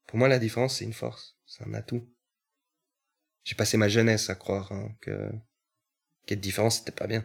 Pour 0.06 0.20
moi, 0.20 0.28
la 0.28 0.38
différence, 0.38 0.76
c'est 0.76 0.84
une 0.84 0.92
force, 0.92 1.36
c'est 1.46 1.66
un 1.66 1.74
atout 1.74 2.08
j'ai 3.42 3.54
passé 3.54 3.76
ma 3.76 3.88
jeunesse 3.88 4.28
à 4.28 4.34
croire 4.34 4.72
hein, 4.72 4.92
que 5.00 5.30
qu'être 6.26 6.40
différent 6.40 6.68
c'était 6.68 6.90
pas 6.90 7.06
bien. 7.06 7.24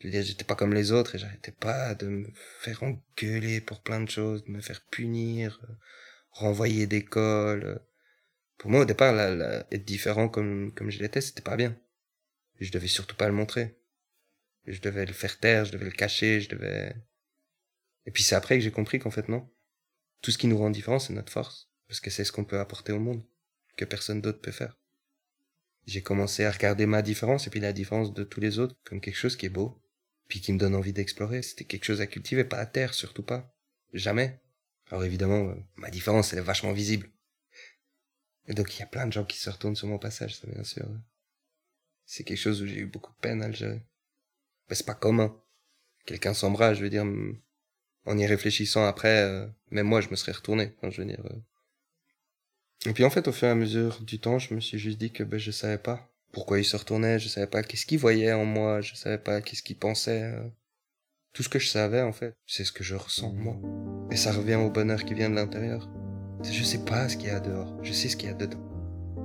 Je 0.00 0.06
veux 0.06 0.12
dire, 0.12 0.22
j'étais 0.22 0.44
pas 0.44 0.54
comme 0.54 0.72
les 0.72 0.92
autres 0.92 1.14
et 1.14 1.18
j'arrêtais 1.18 1.52
pas 1.52 1.94
de 1.94 2.06
me 2.06 2.32
faire 2.60 2.82
engueuler 2.82 3.60
pour 3.60 3.82
plein 3.82 4.00
de 4.00 4.08
choses, 4.08 4.42
de 4.44 4.50
me 4.50 4.62
faire 4.62 4.80
punir, 4.86 5.60
euh, 5.68 5.74
renvoyer 6.30 6.86
d'école. 6.86 7.82
Pour 8.56 8.70
moi, 8.70 8.80
au 8.80 8.84
départ, 8.86 9.14
être 9.18 9.84
différent 9.84 10.30
comme, 10.30 10.72
comme 10.74 10.90
je 10.90 11.00
l'étais, 11.00 11.20
c'était 11.20 11.42
pas 11.42 11.56
bien. 11.56 11.78
je 12.60 12.70
devais 12.70 12.88
surtout 12.88 13.14
pas 13.14 13.28
le 13.28 13.34
montrer. 13.34 13.78
Je 14.66 14.80
devais 14.80 15.04
le 15.04 15.12
faire 15.12 15.38
taire, 15.38 15.66
je 15.66 15.72
devais 15.72 15.86
le 15.86 15.90
cacher, 15.90 16.40
je 16.40 16.48
devais... 16.48 16.94
Et 18.06 18.10
puis 18.10 18.22
c'est 18.22 18.34
après 18.34 18.56
que 18.56 18.64
j'ai 18.64 18.70
compris 18.70 18.98
qu'en 18.98 19.10
fait 19.10 19.28
non. 19.28 19.50
Tout 20.22 20.30
ce 20.30 20.38
qui 20.38 20.46
nous 20.46 20.58
rend 20.58 20.70
différents, 20.70 20.98
c'est 20.98 21.12
notre 21.12 21.32
force. 21.32 21.70
Parce 21.88 22.00
que 22.00 22.10
c'est 22.10 22.24
ce 22.24 22.32
qu'on 22.32 22.44
peut 22.44 22.58
apporter 22.58 22.92
au 22.92 23.00
monde, 23.00 23.22
que 23.76 23.84
personne 23.84 24.22
d'autre 24.22 24.40
peut 24.40 24.50
faire. 24.50 24.78
J'ai 25.86 26.02
commencé 26.02 26.44
à 26.44 26.50
regarder 26.50 26.86
ma 26.86 27.02
différence 27.02 27.46
et 27.46 27.50
puis 27.50 27.60
la 27.60 27.72
différence 27.72 28.14
de 28.14 28.24
tous 28.24 28.40
les 28.40 28.58
autres 28.58 28.76
comme 28.84 29.00
quelque 29.00 29.16
chose 29.16 29.36
qui 29.36 29.46
est 29.46 29.50
beau, 29.50 29.82
puis 30.30 30.40
qui 30.40 30.52
me 30.52 30.58
donne 30.58 30.74
envie 30.74 30.94
d'explorer. 30.94 31.42
C'était 31.42 31.64
quelque 31.64 31.84
chose 31.84 32.00
à 32.00 32.06
cultiver, 32.06 32.44
pas 32.44 32.58
à 32.58 32.64
terre, 32.64 32.94
surtout 32.94 33.24
pas. 33.24 33.52
Jamais. 33.92 34.40
Alors 34.88 35.04
évidemment, 35.04 35.50
euh, 35.50 35.54
ma 35.76 35.90
différence, 35.90 36.32
elle 36.32 36.38
est 36.38 36.42
vachement 36.42 36.72
visible. 36.72 37.10
Et 38.46 38.54
donc 38.54 38.74
il 38.74 38.80
y 38.80 38.82
a 38.82 38.86
plein 38.86 39.06
de 39.06 39.12
gens 39.12 39.24
qui 39.24 39.38
se 39.38 39.50
retournent 39.50 39.76
sur 39.76 39.88
mon 39.88 39.98
passage, 39.98 40.36
ça 40.36 40.46
bien 40.46 40.64
sûr. 40.64 40.88
C'est 42.06 42.24
quelque 42.24 42.38
chose 42.38 42.62
où 42.62 42.66
j'ai 42.66 42.78
eu 42.78 42.86
beaucoup 42.86 43.12
de 43.12 43.18
peine 43.18 43.42
à 43.42 43.48
le 43.48 43.54
gérer. 43.54 43.82
Mais 44.68 44.76
c'est 44.76 44.86
pas 44.86 44.94
commun. 44.94 45.36
Quelqu'un 46.06 46.32
s'embrasse, 46.32 46.78
je 46.78 46.82
veux 46.84 46.90
dire, 46.90 47.04
en 48.06 48.18
y 48.18 48.26
réfléchissant 48.26 48.86
après, 48.86 49.22
euh, 49.24 49.46
même 49.70 49.86
moi 49.86 50.00
je 50.00 50.08
me 50.08 50.16
serais 50.16 50.32
retourné, 50.32 50.74
je 50.82 51.02
veux 51.02 51.08
dire. 51.08 51.24
Euh. 51.26 52.88
Et 52.88 52.92
puis 52.94 53.04
en 53.04 53.10
fait, 53.10 53.26
au 53.28 53.32
fur 53.32 53.48
et 53.48 53.50
à 53.50 53.56
mesure 53.56 54.00
du 54.00 54.20
temps, 54.20 54.38
je 54.38 54.54
me 54.54 54.60
suis 54.60 54.78
juste 54.78 54.98
dit 54.98 55.12
que 55.12 55.24
ben, 55.24 55.38
je 55.38 55.50
savais 55.50 55.78
pas 55.78 56.09
pourquoi 56.32 56.58
il 56.58 56.64
se 56.64 56.76
retournait, 56.76 57.18
je 57.18 57.28
savais 57.28 57.46
pas 57.46 57.62
qu'est-ce 57.62 57.86
qu'il 57.86 57.98
voyait 57.98 58.32
en 58.32 58.44
moi, 58.44 58.80
je 58.80 58.94
savais 58.94 59.18
pas 59.18 59.40
qu'est-ce 59.40 59.62
qu'il 59.62 59.76
pensait. 59.76 60.22
Euh. 60.22 60.48
Tout 61.32 61.42
ce 61.42 61.48
que 61.48 61.58
je 61.58 61.68
savais, 61.68 62.02
en 62.02 62.12
fait, 62.12 62.34
c'est 62.46 62.64
ce 62.64 62.72
que 62.72 62.82
je 62.82 62.96
ressens 62.96 63.32
moi. 63.32 63.56
Et 64.10 64.16
ça 64.16 64.32
revient 64.32 64.56
au 64.56 64.70
bonheur 64.70 65.04
qui 65.04 65.14
vient 65.14 65.30
de 65.30 65.36
l'intérieur. 65.36 65.88
Je 66.42 66.64
sais 66.64 66.84
pas 66.84 67.08
ce 67.08 67.16
qu'il 67.16 67.28
y 67.28 67.30
a 67.30 67.40
dehors, 67.40 67.76
je 67.82 67.92
sais 67.92 68.08
ce 68.08 68.16
qu'il 68.16 68.28
y 68.28 68.32
a 68.32 68.34
dedans. 68.34 68.58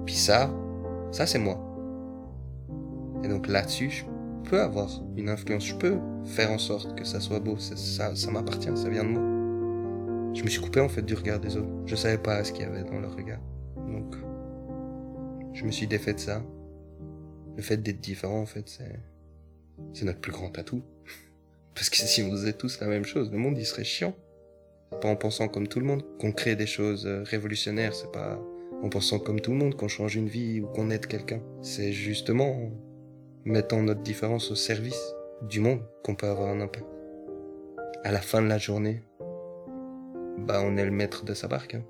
Puis 0.06 0.16
ça, 0.16 0.54
ça 1.12 1.26
c'est 1.26 1.40
moi. 1.40 1.62
Et 3.24 3.28
donc 3.28 3.48
là-dessus, 3.48 3.90
je 3.90 4.04
peux 4.50 4.62
avoir 4.62 5.02
une 5.18 5.30
influence, 5.30 5.66
je 5.66 5.76
peux 5.76 5.98
faire 6.26 6.52
en 6.52 6.60
sorte 6.60 6.96
que 6.98 7.06
ça 7.06 7.20
soit 7.20 7.40
beau, 7.40 7.58
ça, 7.58 7.76
ça, 7.76 8.16
ça 8.16 8.32
m'appartient, 8.32 8.70
ça 8.76 8.90
vient 8.90 9.04
de 9.04 9.10
moi. 9.10 10.34
Je 10.36 10.44
me 10.44 10.50
suis 10.50 10.62
coupé 10.62 10.82
en 10.82 10.90
fait 10.90 11.02
du 11.02 11.14
regard 11.14 11.40
des 11.40 11.56
autres. 11.56 11.72
Je 11.86 11.96
savais 11.96 12.18
pas 12.18 12.44
ce 12.44 12.52
qu'il 12.52 12.64
y 12.64 12.66
avait 12.66 12.84
dans 12.84 13.00
leur 13.00 13.16
regard. 13.16 13.40
Donc, 13.78 14.16
je 15.54 15.64
me 15.64 15.72
suis 15.72 15.88
défait 15.88 16.14
de 16.14 16.20
ça. 16.20 16.44
Le 17.56 17.62
fait 17.62 17.78
d'être 17.78 18.02
différent, 18.02 18.42
en 18.42 18.46
fait, 18.46 18.70
c'est, 18.70 20.04
notre 20.04 20.20
plus 20.20 20.32
grand 20.32 20.58
atout. 20.58 20.84
Parce 21.76 21.90
que 21.90 21.98
si 21.98 22.24
on 22.24 22.32
faisait 22.32 22.54
tous 22.54 22.80
la 22.80 22.88
même 22.88 23.06
chose, 23.06 23.32
le 23.32 23.38
monde 23.38 23.58
il 23.58 23.66
serait 23.66 23.84
chiant. 23.84 24.16
C'est 24.92 25.02
pas 25.02 25.10
en 25.10 25.16
pensant 25.16 25.48
comme 25.48 25.68
tout 25.68 25.80
le 25.80 25.86
monde 25.86 26.04
qu'on 26.20 26.32
crée 26.32 26.56
des 26.56 26.68
choses 26.68 27.06
euh, 27.06 27.24
révolutionnaires, 27.24 27.94
c'est 27.94 28.12
pas 28.12 28.40
en 28.82 28.90
pensant 28.90 29.20
comme 29.20 29.42
tout 29.42 29.52
le 29.52 29.58
monde 29.58 29.76
qu'on 29.76 29.88
change 29.88 30.16
une 30.16 30.28
vie 30.28 30.62
ou 30.62 30.68
qu'on 30.68 30.90
aide 30.90 31.08
quelqu'un. 31.08 31.42
C'est 31.62 31.92
justement 31.92 32.72
mettant 33.44 33.82
notre 33.82 34.02
différence 34.02 34.52
au 34.52 34.56
service 34.56 35.14
du 35.50 35.60
monde 35.60 35.82
qu'on 36.04 36.16
peut 36.16 36.28
avoir 36.28 36.50
un 36.50 36.62
impact. 36.62 36.86
À 38.04 38.12
la 38.12 38.22
fin 38.22 38.42
de 38.42 38.48
la 38.48 38.58
journée, 38.58 39.02
bah 40.38 40.62
on 40.64 40.78
est 40.78 40.86
le 40.86 40.92
maître 40.92 41.26
de 41.26 41.34
sa 41.34 41.48
barque. 41.48 41.76
Hein. 41.76 41.84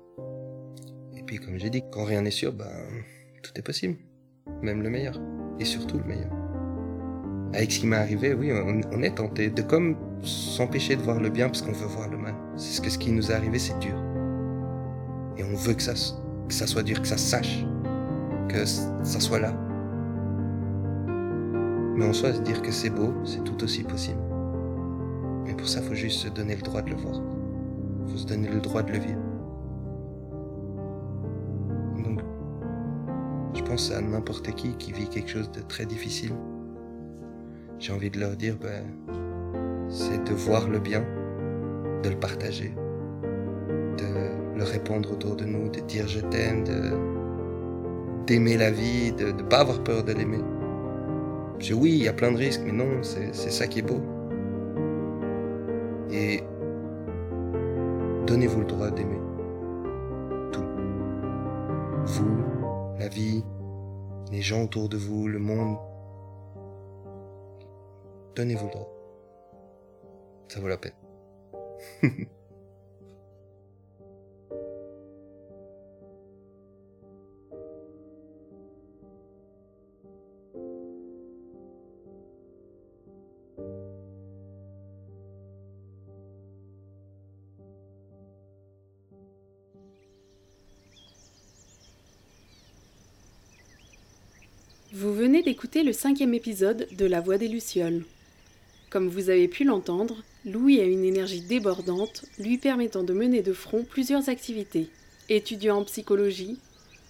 Et 1.16 1.22
puis 1.22 1.38
comme 1.38 1.58
j'ai 1.58 1.70
dit, 1.70 1.82
quand 1.90 2.04
rien 2.04 2.22
n'est 2.22 2.30
sûr, 2.30 2.52
bah 2.52 2.72
tout 3.42 3.52
est 3.56 3.62
possible. 3.62 3.96
Même 4.62 4.82
le 4.82 4.90
meilleur. 4.90 5.20
Et 5.58 5.64
surtout 5.64 5.98
le 5.98 6.04
meilleur. 6.04 6.30
Avec 7.54 7.72
ce 7.72 7.80
qui 7.80 7.86
m'est 7.86 7.96
arrivé, 7.96 8.34
oui, 8.34 8.52
on, 8.52 9.02
est 9.02 9.14
tenté 9.14 9.48
de 9.48 9.62
comme 9.62 9.96
s'empêcher 10.22 10.96
de 10.96 11.02
voir 11.02 11.20
le 11.20 11.30
bien 11.30 11.46
parce 11.46 11.62
qu'on 11.62 11.72
veut 11.72 11.86
voir 11.86 12.08
le 12.08 12.18
mal. 12.18 12.34
C'est 12.56 12.76
ce 12.76 12.80
que 12.80 12.90
ce 12.90 12.98
qui 12.98 13.12
nous 13.12 13.30
est 13.30 13.34
arrivé, 13.34 13.58
c'est 13.58 13.78
dur. 13.78 13.94
Et 15.38 15.44
on 15.44 15.56
veut 15.56 15.74
que 15.74 15.82
ça, 15.82 15.94
que 16.48 16.54
ça 16.54 16.66
soit 16.66 16.82
dur, 16.82 17.00
que 17.00 17.08
ça 17.08 17.16
sache, 17.16 17.64
que 18.48 18.64
ça 18.64 19.20
soit 19.20 19.38
là. 19.38 19.54
Mais 21.96 22.04
en 22.04 22.12
soi, 22.12 22.34
se 22.34 22.40
dire 22.40 22.60
que 22.60 22.72
c'est 22.72 22.90
beau, 22.90 23.14
c'est 23.24 23.42
tout 23.44 23.64
aussi 23.64 23.82
possible. 23.82 24.20
Mais 25.46 25.54
pour 25.54 25.68
ça, 25.68 25.80
faut 25.80 25.94
juste 25.94 26.18
se 26.18 26.28
donner 26.28 26.56
le 26.56 26.62
droit 26.62 26.82
de 26.82 26.90
le 26.90 26.96
voir. 26.96 27.22
Faut 28.08 28.18
se 28.18 28.26
donner 28.26 28.48
le 28.48 28.60
droit 28.60 28.82
de 28.82 28.92
le 28.92 28.98
vivre. 28.98 29.25
Pense 33.66 33.90
à 33.90 34.00
n'importe 34.00 34.52
qui 34.54 34.76
qui 34.76 34.92
vit 34.92 35.08
quelque 35.08 35.30
chose 35.30 35.50
de 35.50 35.60
très 35.60 35.86
difficile. 35.86 36.32
J'ai 37.78 37.92
envie 37.92 38.10
de 38.10 38.18
leur 38.18 38.36
dire, 38.36 38.56
ben, 38.60 38.84
c'est 39.88 40.22
de 40.24 40.32
voir 40.32 40.68
le 40.68 40.78
bien, 40.78 41.04
de 42.02 42.08
le 42.08 42.16
partager, 42.16 42.74
de 43.98 44.58
le 44.58 44.64
répandre 44.64 45.12
autour 45.12 45.36
de 45.36 45.44
nous, 45.44 45.68
de 45.68 45.80
dire 45.80 46.06
je 46.06 46.20
t'aime, 46.20 46.64
d'aimer 48.26 48.56
la 48.56 48.70
vie, 48.70 49.12
de 49.12 49.32
ne 49.32 49.42
pas 49.42 49.58
avoir 49.58 49.82
peur 49.82 50.04
de 50.04 50.12
l'aimer. 50.12 50.40
Je 51.58 51.66
dis 51.66 51.74
oui, 51.74 51.90
il 51.92 52.04
y 52.04 52.08
a 52.08 52.12
plein 52.12 52.32
de 52.32 52.36
risques, 52.36 52.62
mais 52.64 52.72
non, 52.72 53.02
c'est 53.02 53.32
ça 53.32 53.66
qui 53.66 53.80
est 53.80 53.82
beau. 53.82 54.00
Et 56.10 56.42
donnez-vous 58.26 58.60
le 58.60 58.66
droit 58.66 58.90
d'aimer. 58.90 59.15
Les 64.36 64.42
gens 64.42 64.64
autour 64.64 64.90
de 64.90 64.98
vous, 64.98 65.28
le 65.28 65.38
monde. 65.38 65.78
Donnez-vous 68.34 68.66
le 68.66 68.70
droit. 68.70 68.92
Ça 70.48 70.60
vaut 70.60 70.68
la 70.68 70.76
peine. 70.76 70.92
le 95.86 95.92
cinquième 95.92 96.34
épisode 96.34 96.88
de 96.98 97.06
La 97.06 97.20
Voix 97.20 97.38
des 97.38 97.46
Lucioles. 97.46 98.02
Comme 98.90 99.06
vous 99.06 99.30
avez 99.30 99.46
pu 99.46 99.62
l'entendre, 99.62 100.24
Louis 100.44 100.80
a 100.80 100.84
une 100.84 101.04
énergie 101.04 101.42
débordante, 101.42 102.24
lui 102.40 102.58
permettant 102.58 103.04
de 103.04 103.12
mener 103.12 103.40
de 103.40 103.52
front 103.52 103.84
plusieurs 103.84 104.28
activités. 104.28 104.90
Étudiant 105.28 105.78
en 105.78 105.84
psychologie, 105.84 106.58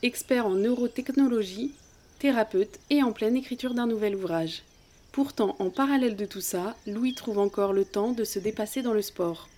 expert 0.02 0.44
en 0.44 0.56
neurotechnologie, 0.56 1.72
thérapeute 2.18 2.78
et 2.90 3.02
en 3.02 3.12
pleine 3.12 3.36
écriture 3.36 3.72
d'un 3.72 3.86
nouvel 3.86 4.14
ouvrage. 4.14 4.62
Pourtant, 5.10 5.56
en 5.58 5.70
parallèle 5.70 6.14
de 6.14 6.26
tout 6.26 6.42
ça, 6.42 6.76
Louis 6.86 7.14
trouve 7.14 7.38
encore 7.38 7.72
le 7.72 7.86
temps 7.86 8.12
de 8.12 8.24
se 8.24 8.38
dépasser 8.38 8.82
dans 8.82 8.92
le 8.92 9.00
sport. 9.00 9.48